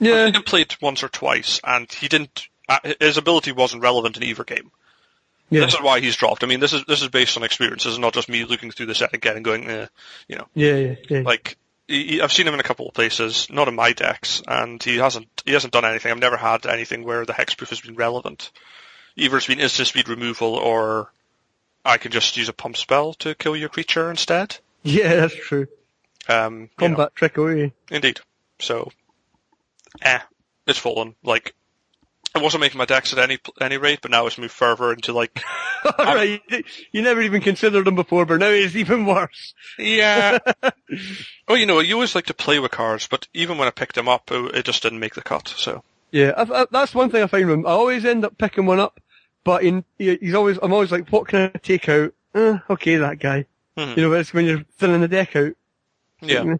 [0.00, 2.48] I've Yeah, him played once or twice, and he didn't.
[2.68, 4.70] Uh, his ability wasn't relevant in either game.
[5.50, 6.42] Yeah, This is why he's dropped.
[6.44, 7.84] I mean, this is this is based on experience.
[7.84, 9.86] This is not just me looking through the set again and going, eh,
[10.28, 11.20] you know, yeah, yeah, yeah.
[11.20, 11.56] like
[11.88, 14.96] he, I've seen him in a couple of places, not in my decks, and he
[14.96, 16.10] hasn't he hasn't done anything.
[16.10, 18.50] I've never had anything where the hexproof has been relevant.
[19.16, 21.12] Either it's been instant speed removal, or
[21.84, 24.58] I can just use a pump spell to kill your creature instead.
[24.82, 25.68] yeah, that's true.
[26.28, 27.72] Um, you know, Combat trick away.
[27.88, 28.18] indeed.
[28.58, 28.90] So,
[30.02, 30.18] eh,
[30.66, 31.14] it's fallen.
[31.22, 31.54] Like,
[32.34, 35.12] I wasn't making my decks at any any rate, but now it's moved further into
[35.12, 35.42] like,
[35.98, 36.42] Alright,
[36.92, 39.54] you, never even considered them before, but now it's even worse.
[39.78, 40.38] yeah.
[41.48, 43.94] oh, you know, you always like to play with cards, but even when I picked
[43.94, 45.48] them up, it, just didn't make the cut.
[45.48, 47.66] So, Yeah, I, I, that's one thing I find with him.
[47.66, 49.00] I always end up picking one up,
[49.44, 52.12] but in, he's always, I'm always like, what can I take out?
[52.34, 53.46] Eh, okay, that guy.
[53.78, 53.96] Mhm.
[53.96, 55.52] You know, it's when you're filling the deck out.
[56.20, 56.56] yeah,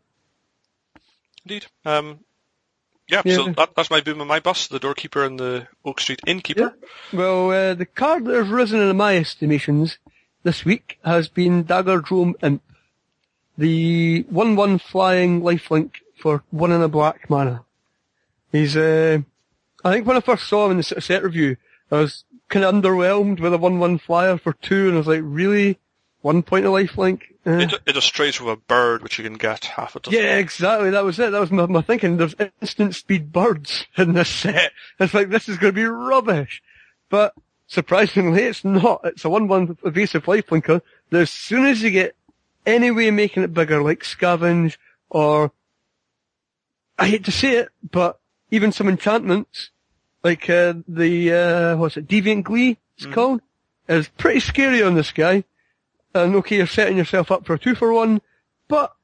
[1.44, 1.66] indeed.
[1.84, 2.20] Um,
[3.08, 3.22] yeah.
[3.22, 4.70] So that, that's my boom and my bust.
[4.70, 6.74] The doorkeeper and the Oak Street innkeeper.
[7.12, 9.98] Well, uh, the card that has risen in my estimations
[10.42, 12.62] this week has been Daggerdrome Imp.
[13.58, 17.64] The 1-1 flying lifelink for one in a black mana.
[18.52, 19.18] He's, uh,
[19.84, 21.56] I think when I first saw him in the set review,
[21.90, 25.22] I was kind of underwhelmed with a 1-1 flyer for two, and I was like,
[25.22, 25.78] really?
[26.22, 27.22] One point of lifelink?
[27.46, 27.62] Eh.
[27.62, 30.18] It, it just trades with a bird, which you can get half a dozen.
[30.18, 30.90] Yeah, exactly.
[30.90, 31.30] That was it.
[31.30, 32.16] That was my, my thinking.
[32.16, 34.72] There's instant speed birds in this set.
[34.98, 36.60] It's like, this is going to be rubbish.
[37.08, 37.34] But
[37.68, 39.02] surprisingly, it's not.
[39.04, 42.16] It's a 1-1 evasive lifelinker that as soon as you get
[42.66, 44.76] any way of making it bigger, like scavenge
[45.08, 45.52] or,
[46.98, 48.18] I hate to say it, but
[48.50, 49.70] even some enchantments,
[50.24, 53.40] like, uh, the, uh, what's it, Deviant Glee, it's called,
[53.88, 55.44] is pretty scary on this guy.
[56.24, 58.20] And okay, you're setting yourself up for a two for one,
[58.68, 58.94] but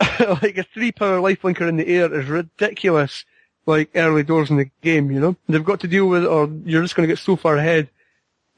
[0.20, 3.24] like a three power lifelinker in the air is ridiculous.
[3.64, 6.50] Like early doors in the game, you know, they've got to deal with, it or
[6.64, 7.88] you're just going to get so far ahead.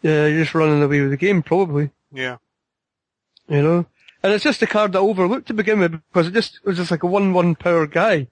[0.03, 1.91] Uh, you're just running away with the game, probably.
[2.11, 2.39] Yeah.
[3.49, 3.87] You know,
[4.23, 6.65] and it's just a card that I overlooked to begin with because it just it
[6.65, 8.29] was just like a one-one power guy.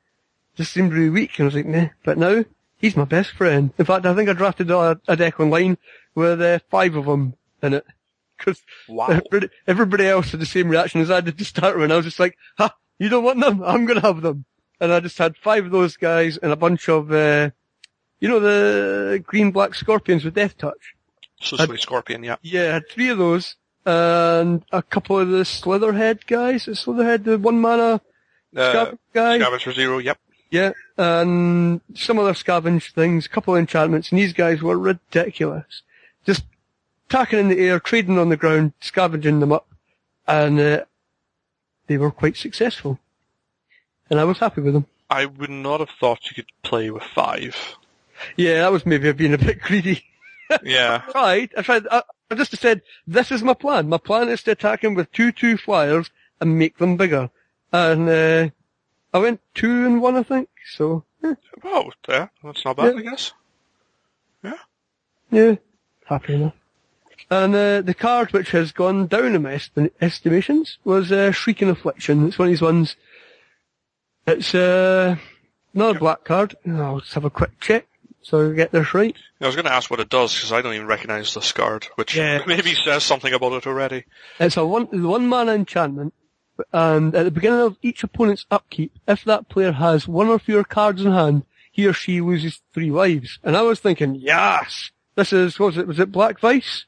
[0.56, 1.88] Just seemed really weak, and I was like, nah.
[2.02, 2.44] But now
[2.78, 3.70] he's my best friend.
[3.76, 5.76] In fact, I think I drafted a, a deck online
[6.14, 7.86] with uh, five of them in it.
[8.45, 9.07] Because Wow.
[9.09, 11.84] everybody, everybody else had the same reaction as I did to start with.
[11.84, 13.62] And I was just like, ha, you don't want them?
[13.62, 14.45] I'm going to have them.
[14.80, 17.51] And I just had five of those guys and a bunch of, uh,
[18.18, 20.95] you know, the green black scorpions with death touch.
[21.40, 22.24] So sweet scorpion.
[22.24, 22.36] Yeah.
[22.43, 26.64] Yeah, I had three of those and a couple of the Slitherhead guys.
[26.66, 28.01] The Slitherhead, the one mana
[28.57, 29.38] Uh, guy.
[29.38, 29.99] Scavenge for zero.
[29.99, 30.18] Yep.
[30.51, 35.82] Yeah, and some other scavenge things, a couple of enchantments, and these guys were ridiculous.
[36.26, 36.45] Just
[37.12, 39.66] tacking in the air, trading on the ground, scavenging them up,
[40.26, 40.84] and uh,
[41.86, 42.98] they were quite successful.
[44.08, 44.86] And I was happy with them.
[45.10, 47.54] I would not have thought you could play with five.
[48.36, 50.04] Yeah, that was maybe being a bit greedy.
[50.62, 50.98] Yeah.
[51.10, 53.88] tried, I tried, I, I just said, this is my plan.
[53.88, 56.10] My plan is to attack him with two two flyers
[56.42, 57.30] and make them bigger.
[57.72, 58.50] And uh,
[59.14, 62.28] I went two and one, I think, so, eh, Oh, yeah.
[62.44, 63.00] That's not bad, Yeah.
[63.00, 63.32] I guess.
[64.44, 64.58] Yeah.
[65.30, 65.54] Yeah,
[66.04, 66.54] happy enough.
[67.30, 69.70] And uh, the card which has gone down in my est-
[70.00, 72.28] estimations was uh, Shrieking Affliction.
[72.28, 72.96] It's one of these ones.
[74.26, 75.16] It's uh,
[75.74, 76.54] not a black card.
[76.66, 77.86] I'll just have a quick check.
[78.24, 79.16] So I get this right.
[79.40, 81.88] I was going to ask what it does because I don't even recognise the card,
[81.96, 82.42] which Yeah.
[82.46, 84.04] maybe says something about it already.
[84.38, 86.14] It's a one one mana enchantment,
[86.72, 90.62] and at the beginning of each opponent's upkeep, if that player has one or fewer
[90.62, 91.42] cards in hand,
[91.72, 93.40] he or she loses three lives.
[93.42, 95.88] And I was thinking, yes, this is what was it?
[95.88, 96.84] Was it Black Vise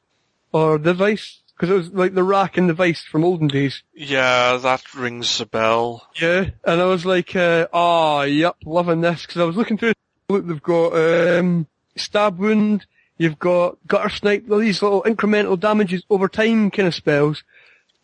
[0.55, 1.41] or the Vise?
[1.57, 3.83] Because it was like the rack and the Vise from olden days.
[3.93, 6.07] Yeah, that rings a bell.
[6.15, 9.95] Yeah, and I was like, uh, oh, yep, loving this, because I was looking through,
[10.29, 12.87] look, they've got, um, Stab Wound,
[13.19, 17.43] you've got Guttersnipe, all these little incremental damages over time kind of spells,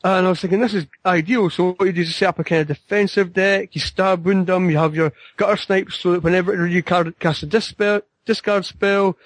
[0.03, 2.44] and I was thinking, this is ideal, so what you do is set up a
[2.44, 6.66] kind of defensive deck, you Stab Wound them, you have your Guttersnipe, so that whenever
[6.66, 9.16] you card, cast a dispel, discard spell,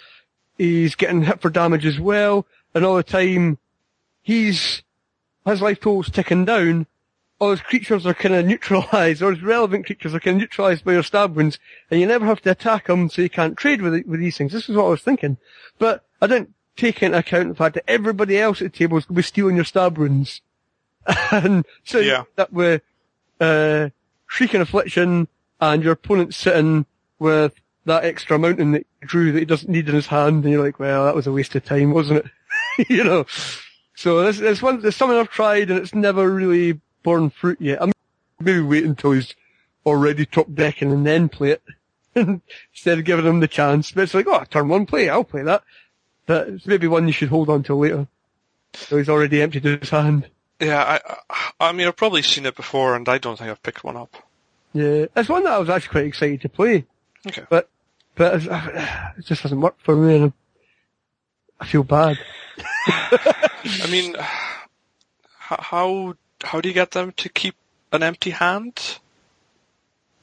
[0.58, 3.58] he's getting hit for damage as well, and all the time,
[4.22, 4.82] he's,
[5.46, 6.86] his life total's ticking down,
[7.38, 10.84] all his creatures are kind of neutralized, or his relevant creatures are kind of neutralized
[10.84, 11.58] by your stab wounds,
[11.90, 14.52] and you never have to attack them, so you can't trade with with these things.
[14.52, 15.36] This is what I was thinking.
[15.78, 19.04] But I didn't take into account the fact that everybody else at the table is
[19.04, 20.40] going to be stealing your stab wounds.
[21.30, 22.24] and so Yeah.
[22.38, 22.82] up with,
[23.40, 23.90] uh,
[24.26, 25.28] Shrieking Affliction,
[25.60, 26.86] and your opponent's sitting
[27.18, 27.54] with
[27.84, 30.64] that extra mountain that he drew that he doesn't need in his hand, and you're
[30.64, 32.30] like, well, that was a waste of time, wasn't it?
[32.88, 33.26] you know.
[33.96, 37.80] So this, this one, there's something I've tried, and it's never really borne fruit yet.
[37.80, 37.92] I'm
[38.40, 39.34] maybe wait until he's
[39.86, 41.62] already top decking and then play it.
[42.74, 43.92] Instead of giving him the chance.
[43.92, 45.62] But it's like, oh, turn one play, I'll play that.
[46.26, 48.06] But it's maybe one you should hold on till later.
[48.74, 50.28] So he's already emptied his hand.
[50.60, 53.84] Yeah, I, I, mean, I've probably seen it before, and I don't think I've picked
[53.84, 54.16] one up.
[54.72, 56.84] Yeah, it's one that I was actually quite excited to play.
[57.26, 57.44] Okay.
[57.48, 57.68] But,
[58.14, 58.42] but
[59.18, 60.32] it just hasn't worked for me and
[61.60, 62.18] I feel bad.
[62.86, 64.16] I mean,
[65.38, 67.54] how how do you get them to keep
[67.92, 68.98] an empty hand?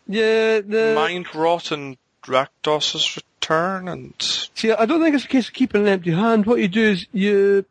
[0.07, 5.47] Yeah, the, Mind rot and Rakdos's return, and See, I don't think it's a case
[5.47, 6.45] of keeping an empty hand.
[6.45, 7.65] What you do is you,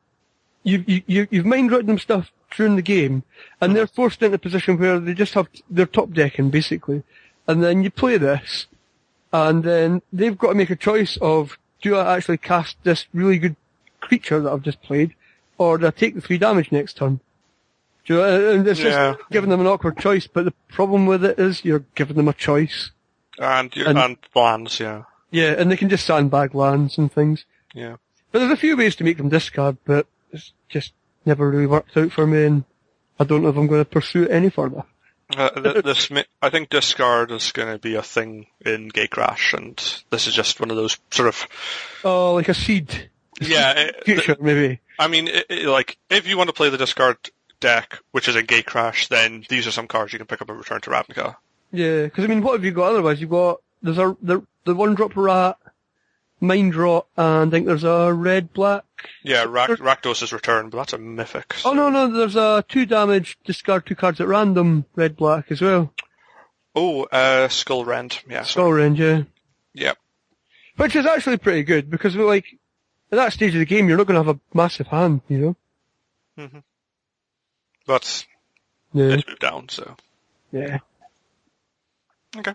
[0.63, 3.23] you, you, you you've mind written them stuff during the game,
[3.61, 3.95] and they're mm-hmm.
[3.95, 7.03] forced into a position where they just have they're top decking basically,
[7.47, 8.67] and then you play this,
[9.33, 13.39] and then they've got to make a choice of do I actually cast this really
[13.39, 13.57] good
[14.01, 15.15] creature that I've just played,
[15.59, 17.21] or do I take the three damage next turn?
[18.07, 19.13] Do you know, and it's Yeah.
[19.15, 22.29] just giving them an awkward choice, but the problem with it is you're giving them
[22.29, 22.91] a choice.
[23.39, 24.79] and And- and lands.
[24.81, 27.45] Yeah, Yeah, and they can just sandbag lands and things.
[27.73, 27.97] yeah.
[28.33, 30.93] But there's a few ways to make them discard, but it's just
[31.25, 32.65] never really worked out for me, and
[33.19, 34.83] I don't know if I'm going to pursue it any further.
[35.37, 36.11] Uh, th- this,
[36.43, 39.77] I think discard is going to be a thing in Gay Gatecrash, and
[40.11, 41.47] this is just one of those sort of
[42.05, 43.11] Oh, like a seed
[43.41, 43.73] yeah.
[43.77, 44.81] it- future, maybe.
[44.99, 47.17] I mean, it, it- like if you want to play the discard
[47.61, 50.49] deck, which is in Gay Gatecrash, then these are some cards you can pick up
[50.49, 51.37] and return to Ravnica.
[51.73, 53.21] Yeah, because I mean, what have you got otherwise?
[53.21, 55.57] You've got there's a the the one drop rat,
[56.41, 58.85] mind rot, and I think there's a red black.
[59.23, 61.55] Yeah, Rak- Rakdos' returned, but that's a mythic.
[61.65, 65.61] Oh no, no, there's a two damage discard two cards at random red black as
[65.61, 65.93] well.
[66.75, 68.21] Oh, uh, Skull Rend.
[68.29, 69.23] Yeah, so, Skull Rend, yeah.
[69.75, 69.99] Yep.
[70.77, 72.47] Which is actually pretty good because we're like
[73.13, 75.39] at that stage of the game, you're not going to have a massive hand, you
[75.39, 75.57] know.
[76.47, 76.63] Mhm.
[77.87, 78.25] But
[78.93, 79.97] Yeah, it's moved down, so.
[80.53, 80.79] yeah.
[82.37, 82.55] Okay.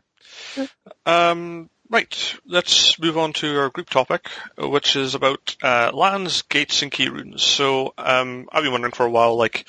[1.06, 6.82] Um, right, let's move on to our group topic, which is about uh, lands, gates,
[6.82, 7.42] and keyrunes.
[7.42, 9.68] So um, I've been wondering for a while, like,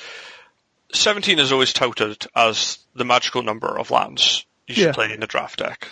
[0.92, 4.92] 17 is always touted as the magical number of lands you should Yeah.
[4.92, 5.88] play in a draft deck.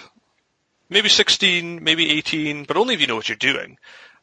[0.89, 3.79] Maybe 16, maybe 18, but only if you know what you're doing.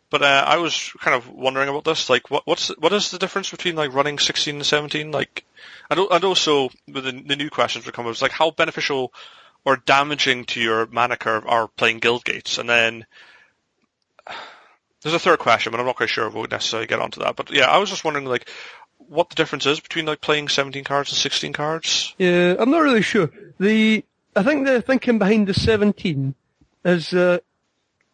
[0.09, 3.17] But uh, I was kind of wondering about this, like, what, what's what is the
[3.17, 5.11] difference between like running 16 and 17?
[5.11, 5.45] Like,
[5.89, 9.13] and, and also with the, the new questions that come, it was like, how beneficial
[9.65, 12.57] or damaging to your mana curve are playing guild gates?
[12.57, 13.05] And then
[15.01, 17.35] there's a third question, but I'm not quite sure if we'll necessarily get onto that.
[17.35, 18.49] But yeah, I was just wondering like
[18.97, 22.15] what the difference is between like playing 17 cards and 16 cards.
[22.17, 23.29] Yeah, I'm not really sure.
[23.59, 24.03] The
[24.35, 26.35] I think the thinking behind the 17
[26.85, 27.39] is uh,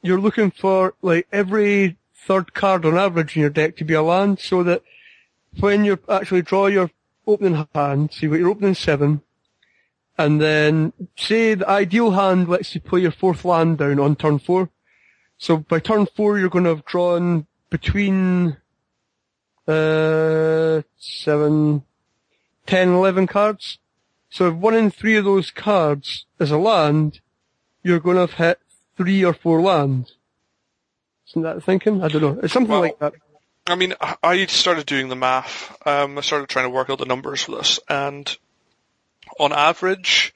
[0.01, 4.01] you're looking for like every third card on average in your deck to be a
[4.01, 4.81] land, so that
[5.59, 6.89] when you actually draw your
[7.25, 9.21] opening hand, you've got your opening seven,
[10.17, 14.39] and then say the ideal hand lets you play your fourth land down on turn
[14.39, 14.69] four.
[15.37, 18.57] So by turn four, you're going to have drawn between
[19.67, 21.83] uh seven,
[22.65, 23.79] 10, 11 cards.
[24.29, 27.21] So if one in three of those cards is a land,
[27.83, 28.59] you're going to have hit
[28.95, 30.15] three or four lands.
[31.29, 32.03] Isn't that thinking?
[32.03, 32.39] I don't know.
[32.41, 33.13] It's something Well- like that.
[33.69, 35.75] I mean, I- I started doing the math.
[35.85, 38.37] Um, I started trying to work out the numbers for this, and
[39.39, 40.33] on average,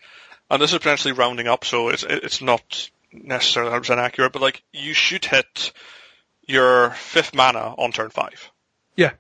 [0.50, 4.64] and this is potentially rounding up, so it's it's not necessarily 100% accurate, but like
[4.72, 5.72] you should hit
[6.48, 8.52] your fifth mana on turn five.
[8.96, 9.12] Yeah.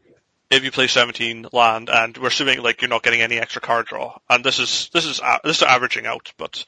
[0.49, 3.85] If you play 17 land, and we're assuming like you're not getting any extra card
[3.85, 6.65] draw, and this is this is uh, this is averaging out, but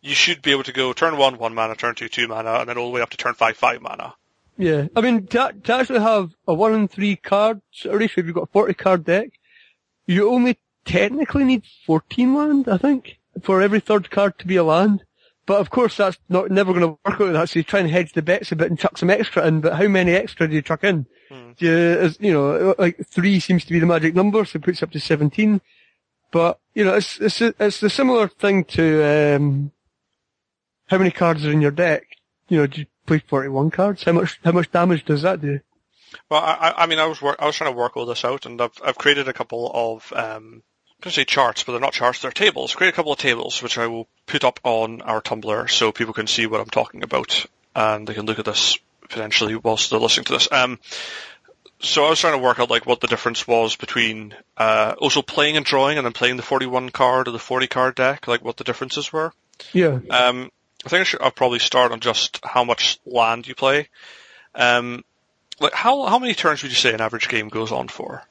[0.00, 2.68] you should be able to go turn one one mana, turn two two mana, and
[2.68, 4.14] then all the way up to turn five five mana.
[4.56, 8.20] Yeah, I mean, to, to actually have a one in three card sort of ratio,
[8.20, 9.30] if you've got a 40 card deck,
[10.06, 14.64] you only technically need 14 land, I think, for every third card to be a
[14.64, 15.04] land.
[15.46, 17.80] But of course that's not, never going to work out with that, so you try
[17.80, 20.48] and hedge the bets a bit and chuck some extra in, but how many extra
[20.48, 21.06] do you chuck in?
[21.56, 24.62] Do you, as, you know, like three seems to be the magic number, so it
[24.62, 25.60] puts up to 17.
[26.30, 29.70] But, you know, it's, it's, a, it's a similar thing to, um,
[30.86, 32.06] how many cards are in your deck?
[32.48, 34.04] You know, do you play 41 cards?
[34.04, 35.60] How much, how much damage does that do?
[36.30, 38.46] Well, I, I- mean, I was wor- I was trying to work all this out,
[38.46, 40.62] and I've I've created a couple of um,
[41.04, 42.74] going to say charts, but they're not charts; they're tables.
[42.74, 46.14] Create a couple of tables, which I will put up on our Tumblr, so people
[46.14, 48.78] can see what I'm talking about, and they can look at this
[49.08, 50.48] potentially whilst they're listening to this.
[50.50, 50.78] Um,
[51.80, 55.20] so I was trying to work out like what the difference was between uh, also
[55.22, 58.44] playing and drawing, and then playing the 41 card or the 40 card deck, like
[58.44, 59.32] what the differences were.
[59.72, 59.98] Yeah.
[60.10, 60.50] Um,
[60.84, 63.88] I think I should, I'll probably start on just how much land you play.
[64.54, 65.04] Um,
[65.60, 68.22] like how how many turns would you say an average game goes on for?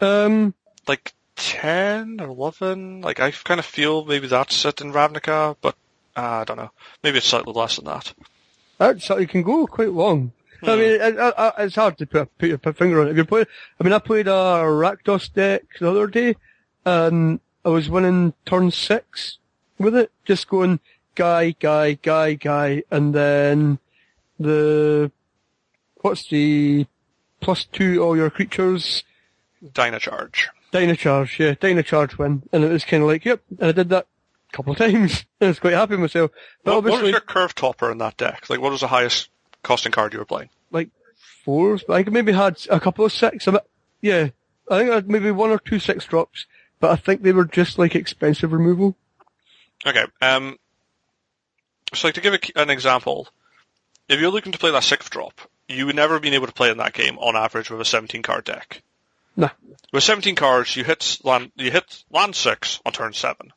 [0.00, 0.54] Um,
[0.86, 3.00] Like ten or eleven?
[3.00, 5.74] Like I kind of feel maybe that's it in Ravnica, but
[6.16, 6.70] uh, I don't know.
[7.02, 8.12] Maybe it's slightly less than that.
[8.78, 10.32] Uh, that's, it can go quite long.
[10.62, 10.80] I hmm.
[10.80, 13.10] mean, it, it, it- it's hard to put, put your finger on it.
[13.10, 13.46] If you're playing,
[13.80, 16.36] I mean, I played a Rakdos deck the other day,
[16.84, 19.38] and I was winning turn six
[19.78, 20.80] with it, just going
[21.14, 23.78] guy, guy, guy, guy, and then
[24.38, 25.10] the,
[26.02, 26.86] what's the
[27.40, 29.04] plus two all your creatures,
[29.64, 30.48] Dynacharge.
[30.74, 34.08] Dynacharge, yeah, Dynacharge win, and it was kind of like, yep, and I did that
[34.52, 36.32] a couple of times, and I was quite happy with myself.
[36.64, 38.50] But What, what was your curve topper in that deck?
[38.50, 39.28] Like what was the highest
[39.62, 40.50] costing card you were playing?
[40.72, 40.88] like
[41.44, 43.46] fours, but I maybe had a couple of six.
[44.00, 44.30] Yeah,
[44.68, 46.46] I think I had maybe one or two six drops,
[46.80, 48.96] but I think they were just like expensive removal.
[49.86, 50.04] Okay.
[50.20, 50.58] Um,
[51.94, 53.28] so like to give a, an example,
[54.08, 56.52] if you're looking to play that sixth drop, you would never have been able to
[56.52, 58.82] play in that game on average with a 17 card deck.
[59.36, 59.50] Nah.
[59.92, 63.52] With 17 cards, you hit land, you hit land six on turn seven.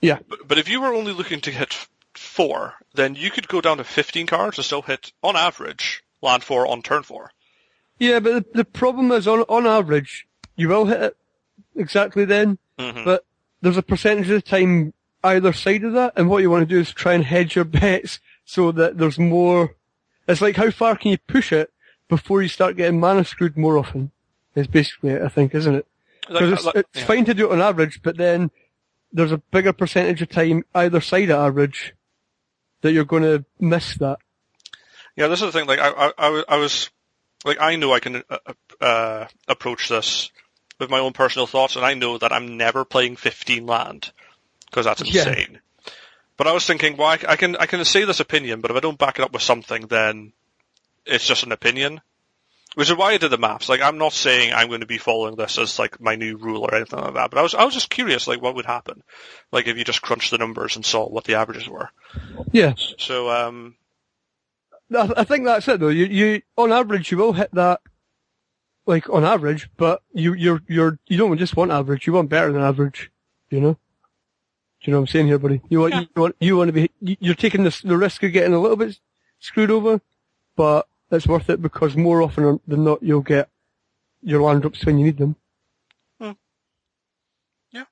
[0.00, 1.74] Yeah, But, but if you were only looking to hit
[2.14, 6.42] four, then you could go down to 15 cards and still hit, on average, land
[6.42, 7.30] four on turn four.
[7.98, 11.16] yeah, but the, the problem is on on average you will hit it
[11.76, 13.04] exactly then, Mhm.
[13.04, 13.24] but
[13.60, 14.92] there's a percentage of the time
[15.24, 17.64] either side of that, and what you want to do is try and hedge your
[17.80, 19.76] bets so that there's more.
[20.26, 21.72] It's like how far can you push it
[22.08, 24.10] before you start getting mana screwed more often?
[24.54, 25.86] Is basically it, I think, isn't it?
[26.28, 27.04] Because it's, like- it's yeah.
[27.06, 28.50] fine to do it on average, but then
[29.12, 31.94] there's a bigger percentage of time either side of average
[32.82, 34.18] that you're going to miss that.
[35.16, 35.68] Yeah, this is the thing.
[35.68, 36.90] Like, I, I, I was-
[37.44, 38.38] like, I know I can uh,
[38.80, 40.30] uh, approach this
[40.78, 44.12] with my own personal thoughts, and I know that I'm never playing 15 land
[44.66, 45.28] because that's Yeah.
[45.28, 45.60] insane.
[46.36, 48.76] But I was thinking, well, I, I can, I can say this opinion, but if
[48.76, 50.32] I don't back it up with something, then
[51.04, 52.00] it's just an opinion.
[52.74, 53.68] Which is why I did the maths.
[53.68, 56.62] Like, I'm not saying I'm going to be following this as like my new rule
[56.62, 57.30] or anything like that.
[57.30, 59.02] But I was, I was just curious, like, what would happen,
[59.52, 61.90] like, if you just crunched the numbers and saw what the averages were.
[62.50, 63.74] Yeah, So, um,
[64.94, 65.88] I, I think that's it though.
[65.88, 67.80] You, you, on average, you will hit that,
[68.86, 72.06] like on average, but you, you're, you're, you don't just want average.
[72.06, 73.10] You want better than average.
[73.50, 73.72] You know.
[73.72, 75.60] Do you know what I'm saying here, buddy?
[75.68, 76.00] You want, Yeah.
[76.00, 78.58] you want, you want to be, you- you're taking the, the risk of getting a
[78.58, 78.98] little bit
[79.38, 80.00] screwed over,
[80.56, 83.48] but it's worth it because more often than not, you'll get
[84.22, 85.36] your land drops when you need them.
[86.20, 86.32] Hmm.
[87.72, 87.84] Yeah.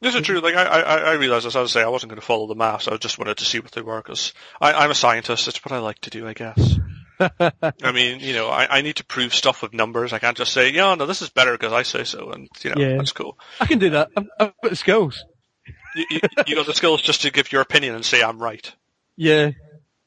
[0.00, 0.40] This is true.
[0.40, 1.56] Like I, I, I realized this.
[1.56, 2.88] As I say, I wasn't going to follow the maths.
[2.88, 5.48] I just wanted to see what they were because I'm a scientist.
[5.48, 6.78] It's what I like to do, I guess.
[7.20, 10.12] I mean, you know, I, I need to prove stuff with numbers.
[10.12, 12.74] I can't just say, yeah, no, this is better because I say so, and you
[12.74, 12.96] know, Yeah.
[12.98, 13.38] that's cool.
[13.58, 14.10] I can do that.
[14.16, 15.24] I've, I've got the skills.
[15.94, 18.70] You, you, you got the skills just to give your opinion and say I'm right.
[19.16, 19.52] Yeah.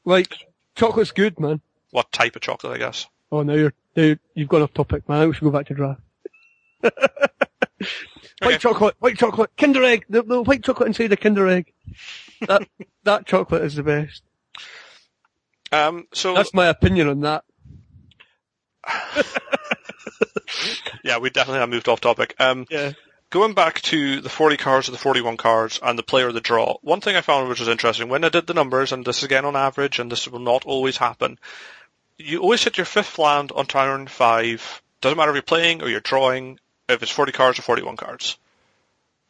[0.04, 0.32] Like,
[0.76, 1.60] chocolate's good, man.
[1.90, 3.06] What type of chocolate, I guess.
[3.32, 5.28] Oh, now you're, now you're, you've gone off topic, man.
[5.28, 6.00] We should go back to draft.
[6.82, 6.92] white
[8.42, 8.58] Okay.
[8.58, 11.72] chocolate, white chocolate, Kinder Egg, the, the white chocolate inside the Kinder Egg.
[12.46, 12.66] That,
[13.04, 14.22] that chocolate is the best.
[15.72, 17.44] Um, so That's my opinion on that.
[21.04, 22.34] yeah, we definitely have moved off topic.
[22.38, 22.92] Um, Yeah.
[23.30, 26.40] Going back to the 40 cards or the 41 cards and the player of the
[26.40, 29.18] draw, one thing I found which was interesting, when I did the numbers, and this
[29.18, 31.38] is again on average, and this will not always happen,
[32.18, 34.82] you always hit your fifth land on turn five.
[35.00, 36.58] Doesn't matter if you're playing or you're drawing,
[36.88, 38.36] if it's 40 cards or 41 cards.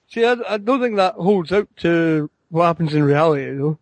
[0.09, 3.79] See, I, I don't think that holds out to what happens in reality, though.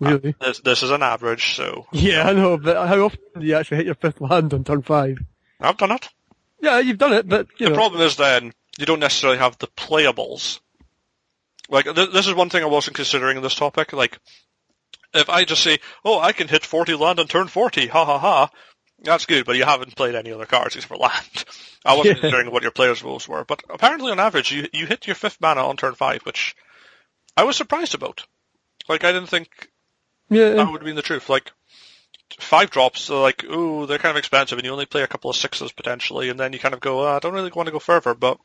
[0.00, 0.34] Uh, really.
[0.40, 3.78] This, this is an average, so Yeah, I know, but how often do you actually
[3.78, 5.18] hit your fifth land on turn five?
[5.58, 6.08] I've done it.
[6.60, 7.76] Yeah, you've done it, but, you The know.
[7.76, 10.60] problem is then you don't necessarily have the playables.
[11.68, 13.92] Like th- this is one thing I wasn't considering in this topic.
[13.92, 14.18] Like
[15.14, 18.18] if I just say, "Oh, I can hit 40 land on turn 40," ha ha
[18.18, 18.50] ha,
[19.02, 21.44] that's good, but you haven't played any other cards except for land.
[21.84, 25.06] I wasn't considering what your players' rules were, but apparently on average you you hit
[25.06, 26.56] your fifth mana on turn five, which
[27.36, 28.26] I was surprised about.
[28.88, 29.70] Like I didn't think
[30.30, 31.28] yeah, that would have been the truth.
[31.28, 31.52] Like
[32.38, 35.30] five drops, are like ooh, they're kind of expensive, and you only play a couple
[35.30, 37.72] of sixes potentially, and then you kind of go, oh, I don't really want to
[37.72, 38.38] go further, but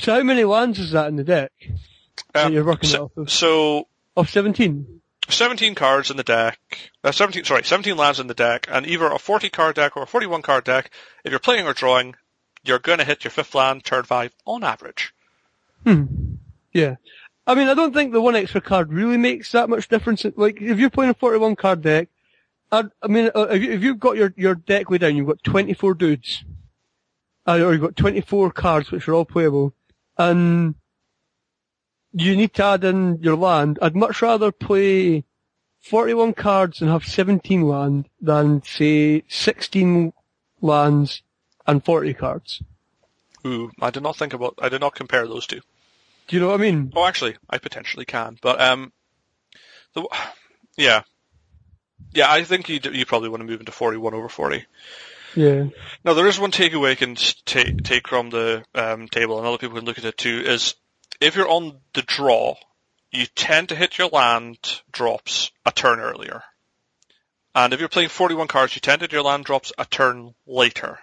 [0.00, 1.52] so how many lands is that in the deck?
[2.34, 3.30] that um, you're working so, off of?
[3.30, 5.00] so Of 17?
[5.28, 6.58] 17 cards in the deck,
[7.04, 10.02] uh, 17, sorry, 17 lands in the deck, and either a 40 card deck or
[10.02, 10.90] a 41 card deck,
[11.24, 12.16] if you're playing or drawing,
[12.64, 15.14] you're gonna hit your fifth land, turn five, on average.
[15.84, 16.04] Hmm.
[16.72, 16.96] Yeah.
[17.46, 20.24] I mean, I don't think the one extra card really makes that much difference.
[20.36, 22.08] Like, if you're playing a 41 card deck,
[22.72, 25.26] I, I mean, uh, if, you, if you've got your, your deck laid down, you've
[25.26, 26.42] got 24 dudes.
[27.46, 29.74] Uh, or you've got 24 cards which are all playable.
[30.16, 30.74] And
[32.12, 33.78] you need to add in your land.
[33.82, 35.24] I'd much rather play
[35.80, 40.12] 41 cards and have 17 land than, say, 16
[40.60, 41.22] lands
[41.66, 42.62] and 40 cards.
[43.46, 45.60] Ooh, I did not think about, I did not compare those two.
[46.28, 46.92] Do you know what I mean?
[46.94, 48.92] Oh, actually, I potentially can, but um,
[49.94, 50.06] the,
[50.76, 51.02] yeah,
[52.14, 54.64] yeah, I think you you probably want to move into 41 over 40.
[55.34, 55.64] Yeah.
[56.04, 59.58] Now there is one takeaway I can take take from the um, table, and other
[59.58, 60.42] people can look at it too.
[60.44, 60.74] Is
[61.20, 62.56] if you're on the draw,
[63.10, 64.58] you tend to hit your land
[64.90, 66.42] drops a turn earlier,
[67.54, 70.34] and if you're playing 41 cards, you tend to hit your land drops a turn
[70.46, 70.98] later.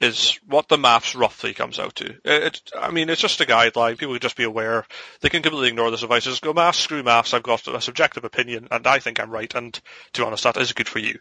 [0.00, 2.14] Is what the maths roughly comes out to.
[2.24, 3.98] It, I mean, it's just a guideline.
[3.98, 4.86] People can just be aware.
[5.20, 6.22] They can completely ignore this advice.
[6.22, 7.34] Just go maths, screw maths.
[7.34, 9.52] I've got a subjective opinion, and I think I'm right.
[9.56, 9.74] And
[10.12, 11.18] to be honest, that is good for you.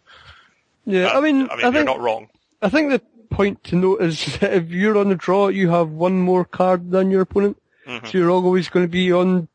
[0.86, 2.30] Yeah, Uh, I mean, I mean, I you're think not wrong.
[2.62, 3.02] I think the
[3.32, 6.92] point to note is that if you're on the draw, you have one more card
[6.92, 7.58] than your opponent,
[7.88, 8.06] Mhm.
[8.12, 9.48] so you're always going to be on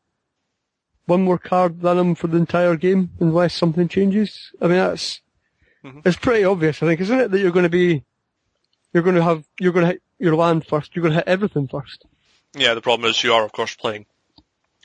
[1.05, 4.51] one more card than him for the entire game, unless something changes.
[4.61, 5.21] I mean, that's
[5.83, 6.01] Mhm.
[6.05, 8.03] it's pretty obvious, I think, isn't it, that you're going to be
[8.93, 10.95] you're going to have you're going to hit your land first.
[10.95, 12.05] You're going to hit everything first.
[12.55, 14.05] Yeah, the problem is you are, of course, playing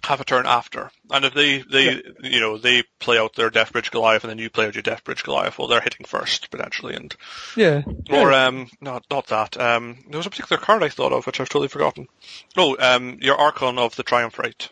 [0.02, 0.90] half a turn after.
[1.10, 4.48] And if they, they, you know, they play out their Deadbridge Goliath and then you
[4.48, 6.94] play out your Deadbridge Goliath, well, they're hitting first, potentially.
[6.94, 7.14] And,
[7.56, 7.82] Yeah.
[8.10, 8.46] or, yeah.
[8.46, 9.60] um, not, not that.
[9.60, 12.06] Um, there was a particular card I thought of, which I've totally forgotten.
[12.56, 14.70] Oh, um, your Archon of the Triumvirate.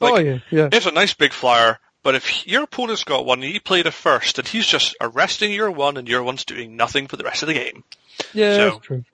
[0.00, 3.42] like- oh yeah, yeah, It's a nice big flyer, but if your opponent's got one
[3.42, 6.76] and he played it first, and he's just arresting your one and your one's doing
[6.76, 7.84] nothing for the rest of the game.
[8.32, 8.56] yeah.
[8.56, 9.04] so- that's true.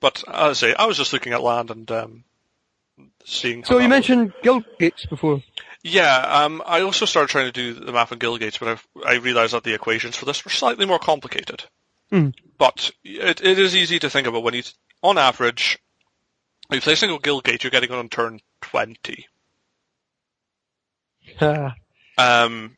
[0.00, 2.24] But, as I say, I was just looking at land and, um,
[3.24, 3.88] seeing how So you was.
[3.88, 5.42] mentioned guild gates before.
[5.82, 9.14] Yeah, um, I also started trying to do the math on Guildgates, but I, I
[9.16, 11.64] realized that the equations for this were slightly more complicated.
[12.10, 12.30] Hmm.
[12.58, 14.62] But it, it is easy to think about when you,
[15.02, 15.78] on average,
[16.70, 19.26] if you play a single Guildgate, you're getting it on turn 20.
[22.16, 22.76] Um,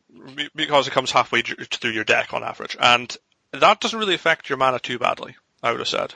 [0.55, 2.77] because it comes halfway through your deck on average.
[2.81, 3.15] And
[3.53, 6.15] that doesn't really affect your mana too badly, I would have said.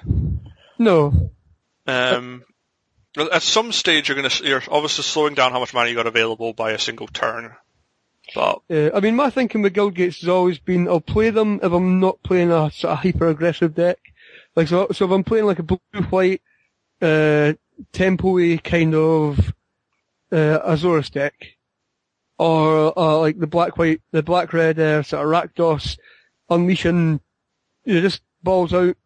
[0.79, 1.31] no.
[1.87, 2.45] Um,
[3.17, 6.53] at some stage you're gonna, you're obviously slowing down how much mana you got available
[6.53, 7.55] by a single turn.
[8.35, 11.59] But, Yeah, I mean, my thinking with guild gates has always been I'll play them
[11.63, 13.99] if I'm not playing a sort of hyper aggressive deck.
[14.55, 15.79] Like so, so if I'm playing like a blue
[16.11, 16.43] white,
[17.03, 17.55] uh,
[17.93, 19.39] tempo kind of
[20.33, 21.35] uh, Azorius deck,
[22.41, 25.99] or uh, like the black white, the black red uh, sort of Rakdos
[26.49, 27.21] unleashing,
[27.85, 28.97] you know, just balls out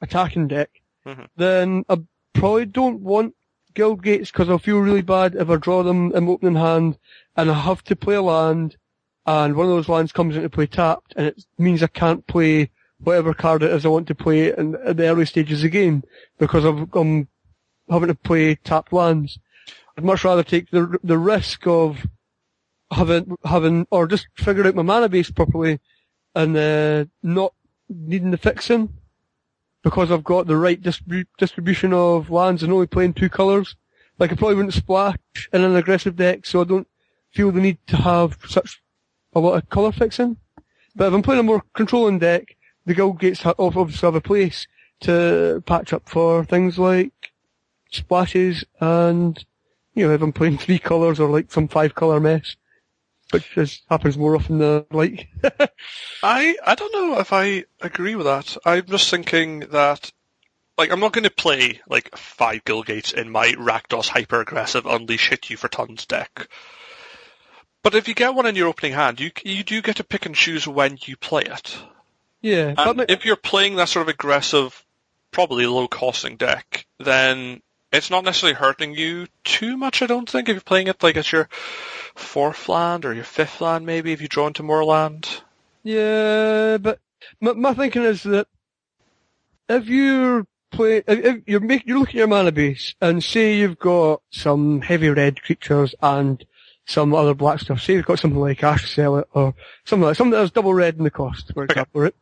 [0.00, 0.68] attacking deck,
[1.06, 1.28] Mhm.
[1.36, 1.98] then I
[2.34, 3.36] probably don't want
[3.74, 6.98] guild gates because I'll feel really bad if I draw them in opening hand
[7.36, 8.76] and I have to play a land,
[9.26, 12.70] and one of those lands comes into play tapped, and it means I can't play
[12.98, 15.78] whatever card it is I want to play in, at the early stages of the
[15.78, 16.02] game,
[16.38, 17.28] because I've, I'm
[17.88, 19.38] having to play tapped lands.
[19.96, 22.04] I'd much rather take the the risk of
[22.92, 25.80] having having or just figure out my mana base properly,
[26.34, 27.54] and uh, not
[27.88, 28.88] needing the fixing,
[29.82, 33.76] because I've got the right distribu- distribution of lands and only playing two colours.
[34.18, 35.16] Like I probably wouldn't splash
[35.52, 36.88] in an aggressive deck, so I don't
[37.32, 38.82] feel the need to have such
[39.34, 40.36] a lot of colour fixing.
[40.94, 44.66] But if I'm playing a more controlling deck, the guild gates obviously have a place
[45.00, 47.32] to patch up for things like
[47.90, 49.44] splashes and,
[49.94, 52.56] you know, if I'm playing three colours or like some five colour mess,
[53.32, 55.28] which is, happens more often than I like.
[56.22, 58.56] I I don't know if I agree with that.
[58.64, 60.12] I'm just thinking that
[60.78, 65.28] like I'm not going to play like five Guildgates in my Rakdos hyper aggressive unleash
[65.28, 66.48] hit you for tons deck.
[67.82, 70.26] But if you get one in your opening hand, you you do get to pick
[70.26, 71.76] and choose when you play it.
[72.40, 72.74] Yeah,
[73.08, 74.84] if you're playing that sort of aggressive,
[75.30, 77.62] probably low costing deck, then
[77.92, 81.16] it's not necessarily hurting you too much, I don't think, if you're playing it like
[81.16, 81.48] it's your
[82.14, 85.42] fourth land or your fifth land maybe, if you draw into more land.
[85.82, 86.98] yeah, but
[87.40, 88.46] my, my thinking is that
[89.68, 93.56] if you're play, if, if you're make, you're looking at your mana base and say
[93.56, 96.44] you've got some heavy red creatures and
[96.86, 97.80] some other black stuff.
[97.80, 101.04] Say you've got something like Ash Zealot or something like something that's double red in
[101.04, 102.14] the cost, for example, right?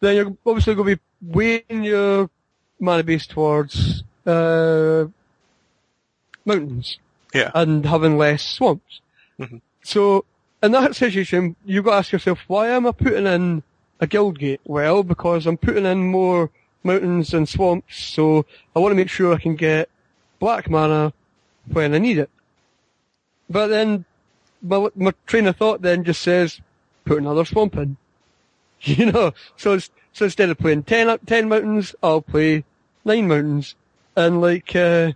[0.00, 2.30] Then you're obviously going to be weighing your
[2.80, 5.06] mana base towards uh,
[6.44, 6.98] mountains
[7.34, 7.50] Yeah.
[7.54, 9.00] and having less swamps.
[9.38, 9.60] Mhm.
[9.82, 10.24] So
[10.62, 13.62] in that situation, you've got to ask yourself, why am I putting in
[14.00, 14.60] a guild gate?
[14.64, 16.50] Well, because I'm putting in more
[16.82, 19.88] mountains and swamps, so I want to make sure I can get
[20.38, 21.12] black mana
[21.72, 22.30] when I need it.
[23.48, 24.04] But then
[24.62, 26.60] my, my train of thought then just says,
[27.04, 27.96] put another swamp in.
[28.80, 29.78] You know, so
[30.12, 32.64] so instead of playing 10, up- 10 mountains, I'll play
[33.06, 33.74] 9 mountains.
[34.16, 35.12] And like, uh,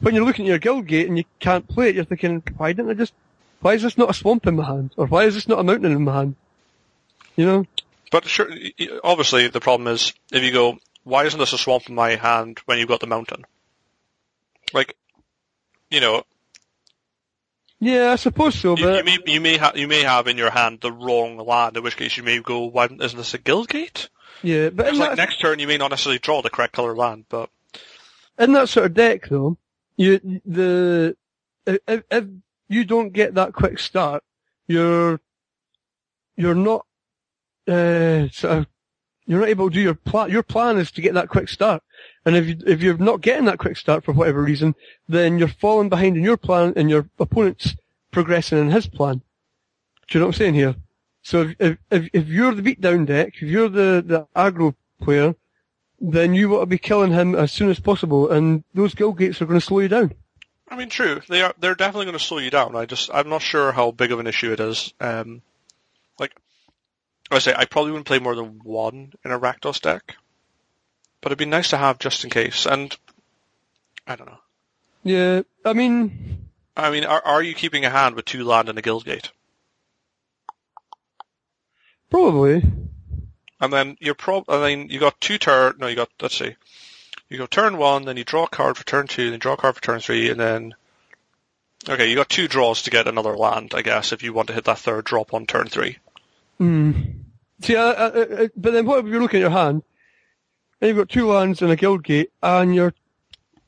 [0.00, 2.72] when you're looking at your guild gate and you can't play it, you're thinking, why
[2.72, 3.14] didn't I just,
[3.60, 4.92] why is this not a swamp in my hand?
[4.96, 6.36] Or why is this not a mountain in my hand?
[7.36, 7.66] You know?
[8.12, 8.48] But sure,
[9.02, 12.58] obviously the problem is if you go, why isn't this a swamp in my hand
[12.66, 13.44] when you've got the mountain?
[14.72, 14.94] Like,
[15.90, 16.24] you know,
[17.78, 20.36] Yeah, I suppose so, you, but you may you may have you may have in
[20.36, 23.38] your hand the wrong land, in which case you may go, why isn't this a
[23.38, 24.08] guild gate?
[24.42, 27.26] yeah, but It's like next turn you may not necessarily draw the correct color land,
[27.28, 27.50] but
[28.38, 29.58] in that sort of deck though,
[29.96, 31.16] you, the,
[31.66, 32.24] if, if
[32.68, 34.22] you don't get that quick start,
[34.68, 35.20] you're,
[36.36, 36.86] you're not,
[37.68, 38.66] uh, sort of,
[39.26, 41.82] you're not able to do your plan, your plan is to get that quick start.
[42.24, 44.74] And if you, if you're not getting that quick start for whatever reason,
[45.08, 47.74] then you're falling behind in your plan and your opponent's
[48.12, 49.22] progressing in his plan.
[50.08, 50.76] Do you know what I'm saying here?
[51.22, 55.34] So if, if, if, you're the beatdown deck, if you're the, the aggro player,
[56.00, 59.40] then you want to be killing him as soon as possible, and those guild gates
[59.40, 60.12] are going to slow you down.
[60.68, 61.20] I mean, true.
[61.28, 61.54] They are.
[61.58, 62.74] They're definitely going to slow you down.
[62.76, 64.92] I just, I'm not sure how big of an issue it is.
[65.00, 65.42] Um,
[66.18, 66.32] like,
[67.30, 70.16] I say, I probably wouldn't play more than one in a Rakdos deck,
[71.20, 72.66] but it'd be nice to have just in case.
[72.66, 72.96] And
[74.06, 74.38] I don't know.
[75.04, 78.78] Yeah, I mean, I mean, are are you keeping a hand with two land and
[78.78, 79.30] a guild gate?
[82.16, 82.62] probably.
[83.60, 85.76] And then you're prob, and then you got two turn.
[85.78, 86.10] No, you got.
[86.20, 86.54] Let's see.
[87.28, 89.56] You go turn one, then you draw a card for turn two, then draw a
[89.56, 90.74] card for turn three, and then.
[91.88, 94.54] Okay, you got two draws to get another land, I guess, if you want to
[94.54, 95.98] hit that third drop on turn three.
[96.58, 96.92] Hmm.
[97.60, 99.82] See, but then what if you're looking at your hand,
[100.80, 102.92] and you've got two lands and a guild gate, and your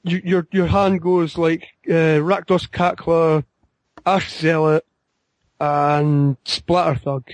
[0.02, 3.44] you, your your hand goes like uh, Rakdos Cackler,
[4.04, 4.84] Ash Zealot,
[5.60, 7.30] and Splatter Thug,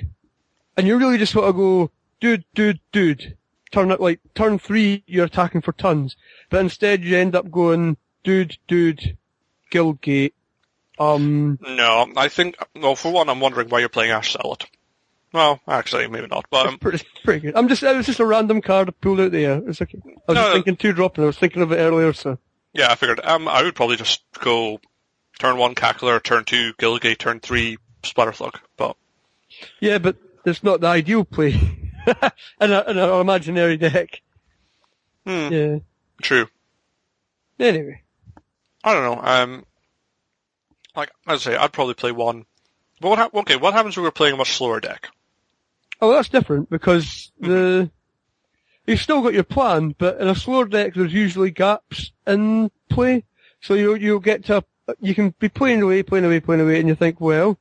[0.77, 1.91] and you really just want to go,
[2.25, 3.37] dude, dude, dude.
[3.71, 6.17] Turn it like turn three, you're attacking for tons,
[6.49, 9.19] but instead you end up going, dude, dude,
[9.71, 10.33] Guildgate.
[10.99, 12.57] Um, No, I think.
[12.77, 14.65] Well, for one, I'm wondering why you're playing Ash Zealot.
[15.33, 16.47] Well, actually, maybe not.
[16.51, 17.57] But um, pretty, pretty good.
[17.57, 19.61] I'm just, it was just a random card I pulled out there.
[19.69, 19.99] It's okay.
[20.07, 22.39] I was No, just thinking two drop and I was thinking of it earlier, so.
[22.73, 23.21] yeah, I figured.
[23.25, 24.81] Um, I would probably just go
[25.41, 28.55] turn one Cackler, turn two Guildgate, turn three Splatterthug.
[28.77, 28.97] But
[29.81, 30.17] Yeah, but
[30.47, 31.81] it's not the ideal play.
[32.61, 34.23] in, a, in an imaginary deck.
[35.27, 35.79] hmm, Yeah.
[36.23, 36.47] true.
[37.59, 38.03] Anyway.
[38.83, 39.23] I don't know.
[39.23, 39.65] Um,
[40.97, 42.45] like I'd say, I'd probably play one.
[43.01, 43.19] But what?
[43.19, 45.09] hap okay, what happens when we're playing a much slower deck?
[46.01, 47.91] Oh, that's different because the,
[48.87, 53.25] you've still got your plan, but in a slower deck there's usually gaps in play.
[53.61, 56.79] So you, you'll get to, a, you can be playing away, playing away, playing away,
[56.79, 57.59] and you think, well,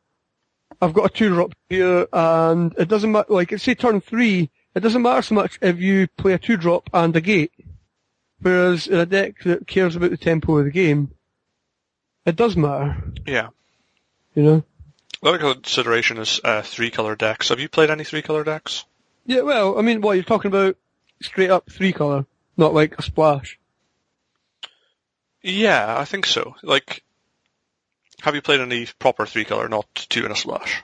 [0.83, 4.81] I've got a two drop here, and it doesn't matter, like, say turn three, it
[4.81, 7.51] doesn't matter so much if you play a two drop and a gate.
[8.41, 11.11] Whereas in a deck that cares about the tempo of the game,
[12.25, 13.49] it does matter, Yeah.
[14.35, 14.63] you know?
[15.21, 17.47] Another consideration is uh, three color decks.
[17.47, 18.83] Have you played any three color decks?
[19.25, 20.75] Yeah, well, I mean, what, you're talking about
[21.21, 22.25] straight up three color,
[22.57, 23.57] not like a splash.
[25.41, 26.55] Yeah, I think so.
[26.61, 27.03] Like,
[28.23, 30.81] have you played any proper three color, not two in a splash?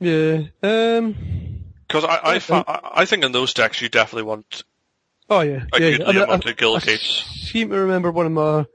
[0.00, 1.14] Yeah, um,
[1.86, 4.64] Because I, I, I fa- I I think in those decks you definitely want
[5.28, 5.90] Oh yeah, a yeah.
[5.90, 6.06] good yeah.
[6.06, 8.66] I, mean, I- of guild I seem to remember one of my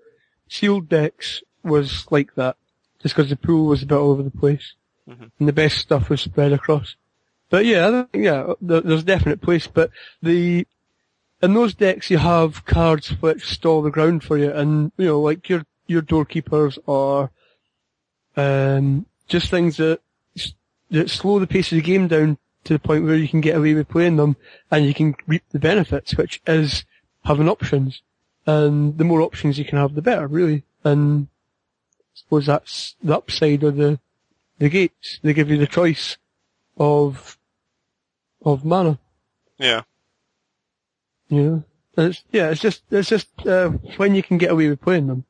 [0.47, 2.55] sealed decks was like that,
[3.01, 4.73] just because the pool was a bit all over the place,
[5.09, 5.31] Mhm.
[5.39, 6.95] and the best stuff was spread across.
[7.49, 9.67] But yeah, think, yeah, there, there's definite place.
[9.67, 9.91] But
[10.21, 10.65] the
[11.41, 15.19] in those decks you have cards which stall the ground for you, and you know,
[15.21, 17.31] like your your doorkeepers or
[18.35, 19.99] um, just things that
[20.91, 23.55] that slow the pace of the game down to the point where you can get
[23.55, 24.35] away with playing them
[24.69, 26.85] and you can reap the benefits, which is
[27.23, 28.01] having options.
[28.45, 30.63] And the more options you can have, the better, really.
[30.83, 31.27] And
[31.99, 33.99] I suppose that's the upside of the,
[34.59, 35.19] the gates.
[35.23, 36.17] They give you the choice
[36.77, 37.37] of,
[38.43, 38.99] of mana.
[39.57, 39.81] Yeah.
[41.29, 41.63] You know?
[41.97, 45.25] It's, yeah, it's just, it's just, uh, when you can get away with playing them.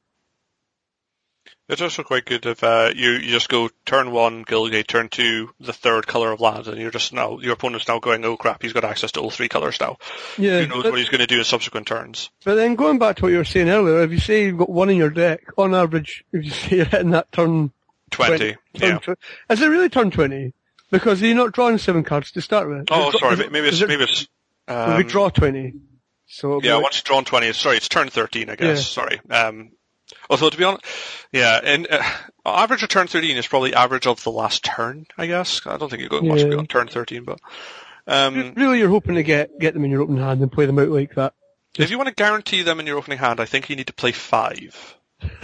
[1.67, 5.49] It's also quite good if uh, you, you just go turn one, Guildgate, turn two,
[5.59, 8.61] the third colour of land, and you're just now, your opponent's now going, oh crap,
[8.61, 9.97] he's got access to all three colours now.
[10.37, 10.61] Yeah.
[10.61, 12.29] Who knows but- what he's going to do in subsequent turns.
[12.43, 14.69] But then going back to what you were saying earlier, if you say you've got
[14.69, 17.71] one in your deck, on average, if you say you're hitting that turn
[18.11, 18.99] 20, 20, yeah.
[18.99, 19.15] turn
[19.49, 20.53] is it really turn 20?
[20.91, 22.85] Because you're not drawing seven cards to start with.
[22.91, 24.27] Oh, Is it- sorry, it- maybe it's, it- maybe it's,
[24.67, 25.73] we um, draw 20.
[26.27, 28.75] So, yeah, like- once you've drawn 20, sorry, it's turn 13, I guess, Yeah.
[28.75, 29.19] sorry.
[29.31, 29.71] Um,
[30.29, 30.85] although to be honest,
[31.31, 32.03] yeah, and, uh,
[32.45, 35.61] average of turn 13 is probably average of the last turn, I guess.
[35.65, 36.49] I don't think you're going much Yeah.
[36.49, 37.39] beyond turn 13, but,
[38.07, 40.79] um, really you're hoping to get, get them in your opening hand and play them
[40.79, 41.33] out like that.
[41.77, 43.93] If you want to guarantee them in your opening hand, I think you need to
[43.93, 44.95] play five.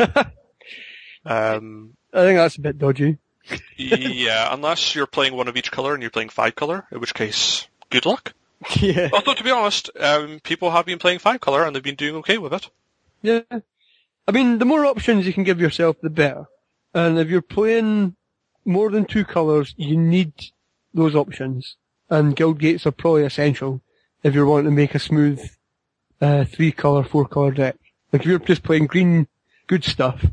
[1.26, 3.18] um, I think that's a bit dodgy.
[3.78, 7.14] yeah, unless you're playing one of each color and you're playing five color, in which
[7.14, 8.34] case, good luck.
[8.80, 9.10] yeah.
[9.12, 12.16] Although to be honest, um, people have been playing five color and they've been doing
[12.18, 12.70] okay with it.
[13.22, 13.42] Yeah.
[14.28, 16.46] I mean, the more options you can give yourself, the better.
[16.94, 18.16] And if you're playing
[18.66, 20.34] more than two colours, you need
[20.94, 21.76] those options.
[22.10, 23.82] And Guildgates are probably essential
[24.24, 25.42] if you're wanting to make a smooth,
[26.20, 27.78] uh, three colour, four colour deck.
[28.12, 29.28] Like if you're just playing green,
[29.68, 30.24] good stuff,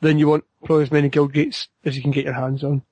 [0.00, 2.82] then you want probably as many Guildgates as you can get your hands on.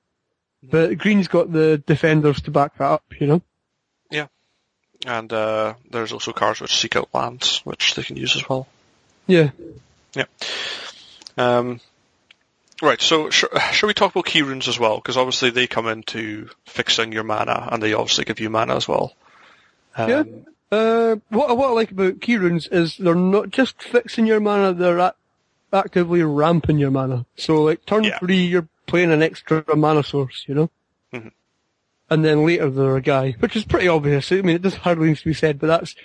[0.61, 3.41] But green's got the defenders to back that up, you know?
[4.09, 4.27] Yeah.
[5.05, 8.67] And uh, there's also cards which seek out lands, which they can use as well.
[9.27, 9.51] Yeah.
[11.37, 11.79] Um,
[12.81, 14.97] right, so sh- shall we talk about keyrunes as well?
[14.97, 18.87] Because obviously they come into fixing your mana, and they obviously give you mana as
[18.87, 19.13] well.
[19.97, 20.23] Um, Yeah.
[20.71, 24.97] Uh, what, what I like about keyrunes is they're not just fixing your mana, they're
[24.97, 25.13] a-
[25.71, 27.25] actively ramping your mana.
[27.35, 28.17] So like turn Yeah.
[28.19, 30.69] three, you're playing an extra mana source, you know?
[31.13, 31.31] Mhm.
[32.09, 34.31] And then later they're a guy, which is pretty obvious.
[34.31, 35.95] I mean, it does hardly need to be said, but that's,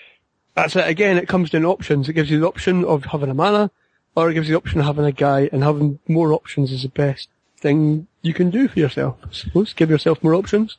[0.54, 0.86] that's it.
[0.86, 2.06] Again, it comes down to options.
[2.08, 3.70] It gives you the option of having a mana,
[4.24, 6.82] or it gives you the option of having a guy, and having more options is
[6.82, 9.72] the best thing you can do for yourself, I suppose.
[9.72, 10.78] Give yourself more options.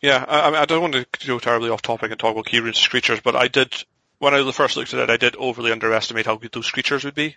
[0.00, 3.20] Yeah, I, I don't want to go terribly off topic and talk about keyrunes creatures,
[3.20, 3.74] but I did,
[4.18, 7.14] when I first looked at it, I did overly underestimate how good those creatures would
[7.14, 7.36] be.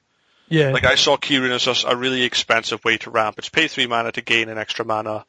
[0.50, 0.72] Yeah.
[0.72, 3.36] Like, I saw rune as just a really expensive way to ramp.
[3.38, 5.26] It's pay three mana to gain an extra mana,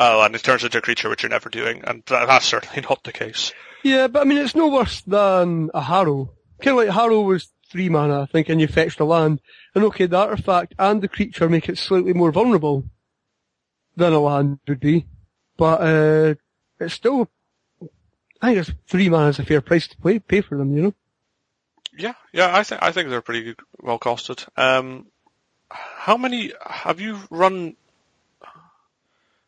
[0.00, 3.02] oh, and it turns into a creature which you're never doing, and that's certainly not
[3.02, 3.52] the case.
[3.82, 6.30] Yeah, but I mean, it's no worse than a Harrow.
[6.60, 9.40] Kind of like Harrow was three mana, I think, and you fetched a land.
[9.74, 12.84] And okay, the artifact and the creature make it slightly more vulnerable
[13.96, 15.06] than a land would be.
[15.56, 16.34] But, uh,
[16.80, 17.30] it's still,
[18.42, 20.82] I think it's three mana is a fair price to pay, pay for them, you
[20.82, 20.94] know?
[21.96, 24.46] Yeah, yeah, I think I think they're pretty good, well costed.
[24.56, 25.06] Um,
[25.70, 27.76] how many have you run?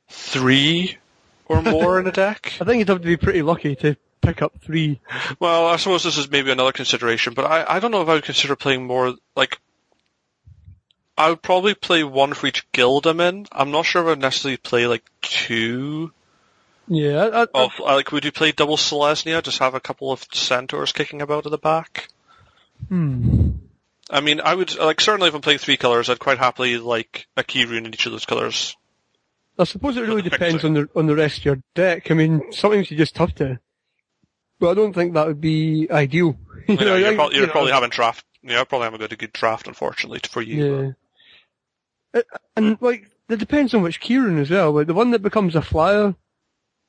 [0.08, 0.98] Three
[1.46, 2.52] or more in a deck?
[2.60, 5.00] I think you'd have to be pretty lucky to pick up three.
[5.38, 8.14] Well, I suppose this is maybe another consideration, but I, I don't know if I
[8.14, 9.58] would consider playing more, like,
[11.16, 13.46] I would probably play one for each guild I'm in.
[13.52, 16.12] I'm not sure if I'd necessarily play like two
[16.88, 20.24] Yeah, I, I, of, like, would you play double Selesnya, just have a couple of
[20.32, 22.08] centaurs kicking about at the back?
[22.88, 23.50] hmm.
[24.08, 27.26] I mean, I would, like, certainly if I'm playing three colors, I'd quite happily like
[27.36, 28.76] a keyrune in each of those colors.
[29.58, 32.10] I suppose it really depends on the on the rest of your deck.
[32.10, 33.58] I mean, sometimes you just have to.
[34.58, 36.36] But I don't think that would be ideal.
[36.68, 39.12] You know, you're, I- prob- you you're know, probably having draft, yeah, probably haven't got
[39.12, 40.94] a good draft, unfortunately, for you.
[42.14, 42.20] Yeah.
[42.20, 44.72] Uh, And like, it depends on which keyrune as well.
[44.72, 46.16] Like the one that becomes a flyer,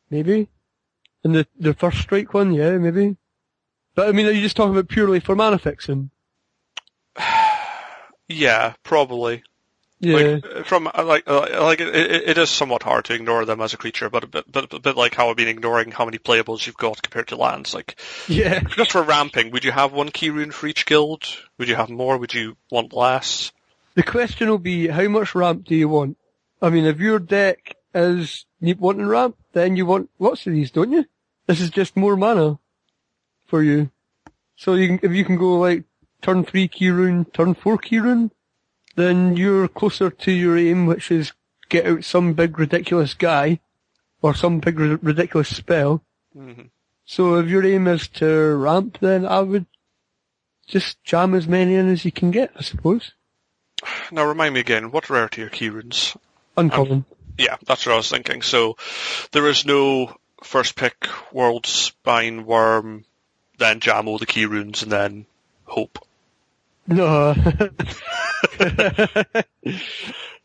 [0.10, 0.50] maybe.
[1.24, 3.18] And the the first strike one, yeah, maybe.
[3.94, 6.10] But I mean, are you just talking about purely for mana fixing?
[8.30, 9.44] Yeah, probably.
[10.00, 10.16] Yeah.
[10.16, 13.62] Like uh, from uh, like uh, like it, it is somewhat hard to ignore them
[13.62, 16.06] as a creature, but a bit, but a bit like how I've been ignoring how
[16.06, 17.74] many playables you've got compared to lands.
[17.74, 18.60] Like yeah.
[18.60, 21.24] just for ramping, would you have one keyrune for each guild?
[21.58, 22.18] Would you have more?
[22.18, 23.52] Would you want less?
[23.96, 26.18] The question will be, how much ramp do you want?
[26.62, 30.92] I mean, if your deck is wanting ramp, then you want lots of these, don't
[30.92, 31.06] you?
[31.48, 32.60] This is just more mana
[33.48, 33.90] for you.
[34.56, 35.86] So you can, if you can go like
[36.22, 38.30] turn three keyrune, turn four keyrune,
[38.98, 41.32] then you're closer to your aim, which is
[41.70, 43.60] get out some big ridiculous guy
[44.22, 46.04] or some big ri- ridiculous spell.
[46.34, 46.64] hmm
[47.06, 49.68] So if your aim is to ramp, then I would
[50.68, 53.14] just jam as many in as you can get, I suppose.
[54.12, 56.18] Now remind me again, what rarity are keyrunes?
[56.58, 57.06] Uncommon.
[57.38, 58.42] Yeah, that's what I was thinking.
[58.42, 58.78] So
[59.32, 61.00] there is no first pick
[61.32, 63.04] Worldspine Wurm,
[63.60, 65.26] then jam all the keyrunes, and then
[65.66, 66.00] Hope.
[66.88, 67.34] No.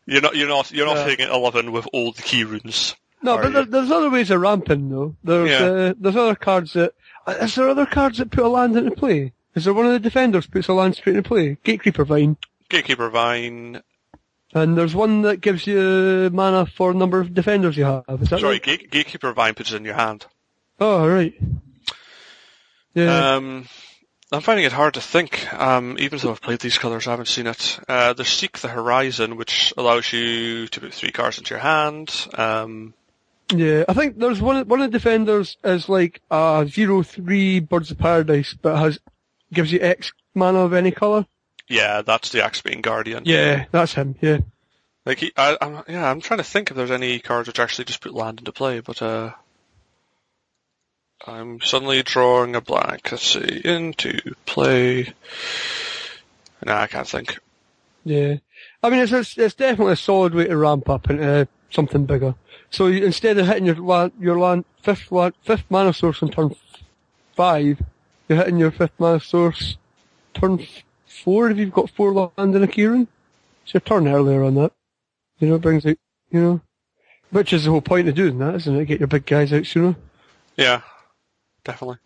[0.05, 1.05] You're not you're not you're not Yeah.
[1.05, 2.95] hitting eleven with all the keyrunes.
[3.21, 5.15] no, but there, there's other ways of ramping though.
[5.23, 5.65] There's Yeah.
[5.65, 6.93] uh, there's other cards that.
[7.25, 9.31] uh, there other cards that put a land into play?
[9.55, 11.57] Is there one of the defenders puts a land straight into play?
[11.63, 12.35] Gatecreeper Vine.
[12.69, 13.81] Gatecreeper Vine.
[14.53, 18.03] And there's one that gives you mana for number of defenders you have.
[18.21, 18.63] Is that Sorry, right?
[18.63, 20.25] Gate, Gatecreeper Vine puts it in your hand.
[20.81, 21.33] Oh, right.
[22.93, 23.35] Yeah.
[23.35, 23.67] Um,
[24.33, 25.53] I'm finding it hard to think.
[25.53, 27.79] Um, even though I've played these colours, I haven't seen it.
[27.87, 32.27] Uh, there's Seek the Horizon, which allows you to put three cards into your hand.
[32.33, 32.93] Um,
[33.49, 34.67] Yeah, I think there's one.
[34.67, 38.99] One of the defenders is like a zero three Birds of Paradise, but has
[39.53, 41.25] gives you X mana of any color.
[41.67, 43.23] yeah, that's the Axebane Guardian.
[43.25, 44.15] Yeah, that's him.
[44.19, 44.39] Yeah,
[45.05, 47.85] Like, he, I, I'm, yeah, I'm trying to think if there's any cards which actually
[47.85, 49.33] just put land into play, but uh,
[51.25, 53.11] I'm suddenly drawing a blank.
[53.11, 55.13] Let's see, into play.
[56.65, 57.39] Nah, I can't think.
[58.03, 58.35] yeah.
[58.81, 62.35] I mean, it's it's, it's definitely a solid way to ramp up into something bigger.
[62.71, 66.29] So you, instead of hitting your land, your land fifth land, fifth mana source on
[66.29, 66.55] turn
[67.35, 67.81] five,
[68.27, 69.77] you're hitting your fifth mana source
[70.33, 70.65] turn
[71.05, 73.07] four if you've got four land in a.
[73.63, 74.73] It's your turn earlier on that.
[75.39, 75.97] You know, it brings out,
[76.31, 76.61] you know,
[77.31, 78.85] which is the whole point of doing that, isn't it?
[78.85, 79.95] Get your big guys out sooner.
[80.57, 80.81] Yeah,
[81.63, 81.97] definitely.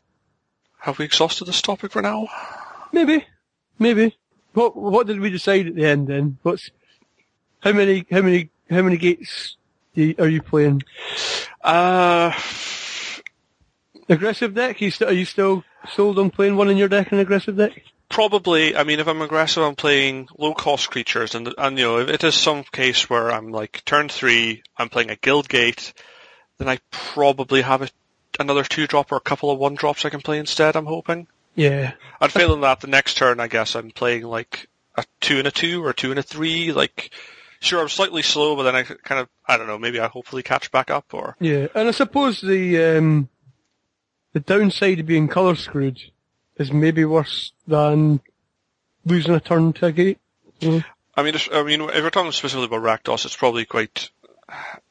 [0.80, 2.28] Have we exhausted this topic for now?
[2.92, 3.26] Maybe,
[3.80, 4.16] maybe.
[4.54, 6.38] What what did we decide at the end then?
[6.44, 6.72] What's
[7.62, 9.58] how many how many how many gates
[9.96, 10.84] do you, are you playing?
[11.62, 12.32] Uh,
[14.10, 14.80] Aggressive deck?
[14.80, 17.82] You st- are you still sold on playing one in your deck and aggressive deck?
[18.10, 18.76] probably.
[18.76, 22.10] I mean, if I'm aggressive, I'm playing low cost creatures, and and you know, if
[22.10, 25.94] it is some case where I'm like turn three, I'm playing a Guildgate,
[26.58, 27.90] then I probably have a,
[28.40, 30.76] another two drop or a couple of one drops I can play instead.
[30.76, 31.28] I'm hoping.
[31.56, 31.94] Yeah.
[32.22, 32.82] I'd fail in that.
[32.82, 35.94] The next turn, I guess I'm playing like a two and a two or a
[35.94, 36.72] two and a three.
[36.72, 37.12] Like,
[37.60, 40.44] sure, I'm slightly slow, but then I kind of, I don't know, maybe I hopefully
[40.44, 41.36] catch back up or.
[41.40, 41.68] Yeah.
[41.74, 43.30] And I suppose the um
[44.34, 46.00] the downside of being colour screwed
[46.58, 48.20] is maybe worse than
[49.06, 50.20] losing a turn to a gate.
[50.62, 54.12] I mean, I mean, if we're talking specifically about Rakdos, it's probably quite.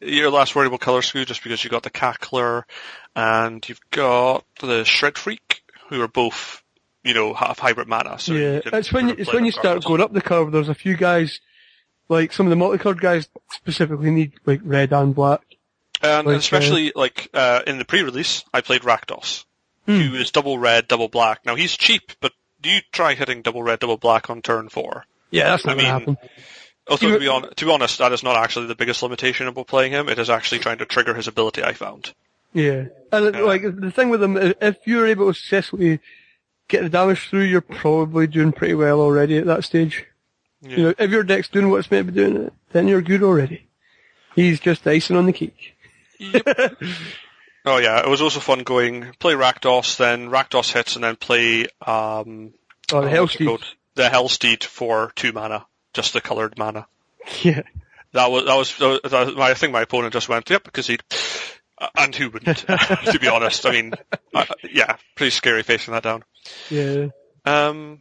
[0.00, 2.64] Less worried about color skew just because you got the Cackler
[3.14, 6.62] and you've got the Shred Freak, who are both,
[7.02, 8.18] you know, have hybrid mana.
[8.18, 10.52] So yeah, it's when you, it's when you start going up the curve.
[10.52, 11.40] There's a few guys,
[12.08, 15.40] like some of the multicolored guys specifically need like red and black.
[16.02, 19.44] And like, uh, especially like uh, in the pre-release, I played Rakdos,
[19.86, 20.00] Hmm.
[20.00, 21.46] who is double red, double black.
[21.46, 25.04] Now he's cheap, but do you try hitting double red, double black on turn four?
[25.30, 26.30] Yeah, that's I not gonna mean, happen.
[26.88, 29.66] Although to be, on, to be honest, that is not actually the biggest limitation about
[29.66, 30.08] playing him.
[30.08, 31.62] It is actually trying to trigger his ability.
[31.64, 32.12] I found.
[32.52, 33.40] Yeah, and Yeah.
[33.42, 36.00] like the thing with him, if you're able to successfully
[36.68, 40.04] get the damage through, you're probably doing pretty well already at that stage.
[40.62, 40.76] Yeah.
[40.76, 43.22] You know, if your deck's doing what it's meant to be doing, then you're good
[43.22, 43.66] already.
[44.34, 45.76] He's just icing on the cake.
[47.68, 51.64] Oh yeah, it was also fun going play Rakdos, then Rakdos hits, and then play
[51.84, 52.54] um
[52.92, 53.64] Oh, the oh, hell what's it called?
[53.96, 55.66] the Hellsteed for two mana,
[55.96, 56.86] just the coloured mana.
[57.42, 57.62] Yeah.
[58.12, 60.86] That was that was, that was, my I think my opponent just went yep because
[60.86, 60.98] he
[61.98, 63.66] and who wouldn't to be honest.
[63.66, 63.94] I mean,
[64.32, 66.22] uh, yeah, pretty scary facing that down.
[66.70, 67.08] Yeah.
[67.44, 68.00] Um,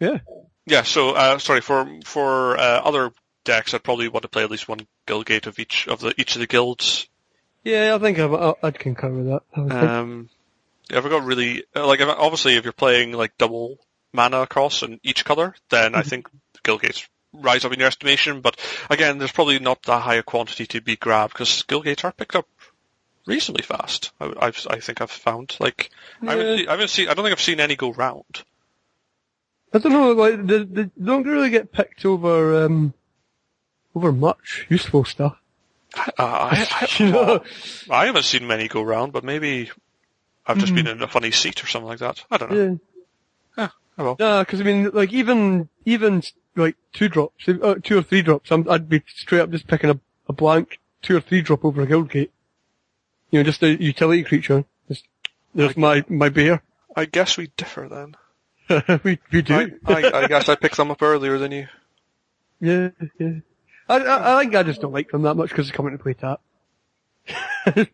[0.00, 0.18] Yeah.
[0.64, 0.82] yeah.
[0.84, 3.12] So uh, sorry for for uh, other
[3.44, 6.34] decks, I'd probably want to play at least one Guildgate of each of the each
[6.34, 7.06] of the guilds.
[7.62, 9.42] Yeah, I think I've, I'd concur with that.
[9.54, 9.72] I would.
[9.72, 10.30] Um,
[10.90, 13.78] if I got really uh, like obviously if you're playing like double
[14.16, 16.28] mana across in each color, then I think
[16.64, 18.40] Guildgates rise up in your estimation.
[18.40, 18.58] But
[18.90, 22.34] again, there's probably not that high a quantity to be grabbed because Guildgates are picked
[22.34, 22.48] up
[23.26, 24.10] reasonably fast.
[24.20, 25.90] I, I've, I think I've found like
[26.22, 28.42] I, haven't, seen- I haven't seen I don't think I've seen any go round.
[29.74, 32.94] I don't know, like, they, they don't really get picked over, um,
[33.94, 35.36] over much useful stuff.
[35.96, 37.44] Uh, I, I, You know?
[37.90, 39.70] I haven't seen many go round, but maybe
[40.46, 42.24] I've just been in a funny seat or something like that.
[42.30, 42.56] I don't know.
[42.56, 42.74] Yeah.
[43.98, 44.16] Oh well.
[44.18, 46.22] Yeah, because I mean, like even even
[46.54, 49.90] like two drops, uh, two or three drops, I'm, I'd be straight up just picking
[49.90, 52.30] a, a blank two or three drop over a Guildgate.
[53.30, 54.64] You know, just a utility creature.
[54.88, 55.04] Just,
[55.54, 56.62] there's my my bear.
[56.94, 58.16] I guess we differ then.
[59.04, 59.78] we we do.
[59.86, 61.68] I, I, I guess I picked them up earlier than you.
[62.60, 63.32] yeah, yeah.
[63.88, 66.02] I, I I think I just don't like them that much because they're coming to
[66.02, 66.40] play tap.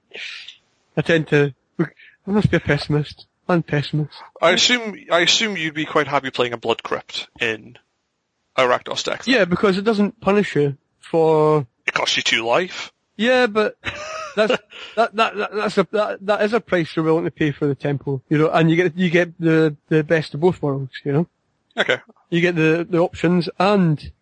[0.96, 1.54] I tend to.
[1.78, 3.26] I must be a pessimist.
[3.48, 4.14] I'm pessimist.
[4.40, 7.76] I assume I assume you'd be quite happy playing a Blood Crypt in
[8.56, 9.24] a Rakdos deck.
[9.24, 9.34] then.
[9.34, 12.92] Yeah, because it doesn't punish you for It costs you two life.
[13.16, 13.76] Yeah, but
[14.36, 14.56] that's
[14.96, 17.66] that, that that that's a that, that is a price you're willing to pay for
[17.66, 20.92] the temple, you know, and you get you get the the best of both worlds,
[21.04, 21.26] you know.
[21.76, 21.98] Okay.
[22.30, 24.12] You get the the options and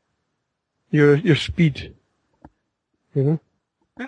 [0.91, 1.95] your your speed,
[3.15, 3.41] you know.
[3.99, 4.07] Yeah.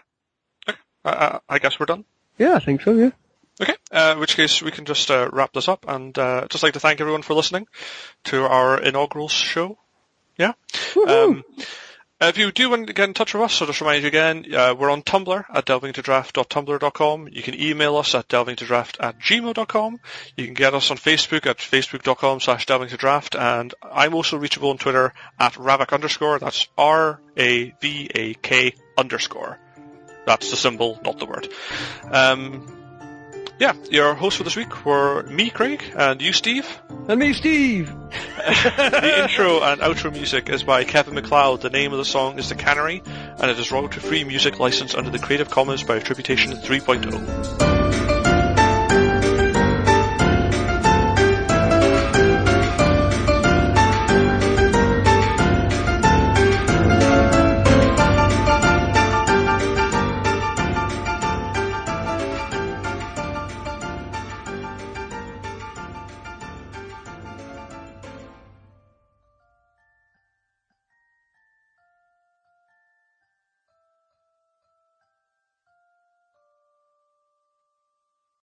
[1.04, 2.04] I, I, I guess we're done.
[2.38, 2.92] Yeah, I think so.
[2.92, 3.10] Yeah.
[3.62, 6.64] Okay, uh, in which case we can just uh, wrap this up and uh, just
[6.64, 7.68] like to thank everyone for listening
[8.24, 9.78] to our inaugural show.
[10.36, 10.54] Yeah.
[11.06, 11.44] Um,
[12.20, 14.52] if you do want to get in touch with us, so just remind you again,
[14.54, 17.28] uh, we're on Tumblr at delvingtodraft.tumblr.com.
[17.30, 20.00] You can email us at delvingtodraft at gmail.com.
[20.36, 23.38] You can get us on Facebook at facebook.com slash delvingtodraft.
[23.38, 26.38] And I'm also reachable on Twitter at ravak underscore.
[26.38, 29.58] That's R-A-V-A-K underscore.
[30.24, 31.48] That's the symbol, not the word.
[32.04, 32.81] Um,
[33.58, 36.66] yeah, your hosts for this week were me, Craig, and you, Steve.
[37.08, 37.88] And me, Steve.
[38.36, 41.60] the intro and outro music is by Kevin MacLeod.
[41.60, 45.10] The name of the song is The Cannery, and it is royalty-free music licensed under
[45.10, 47.81] the Creative Commons by Attribution 3.0.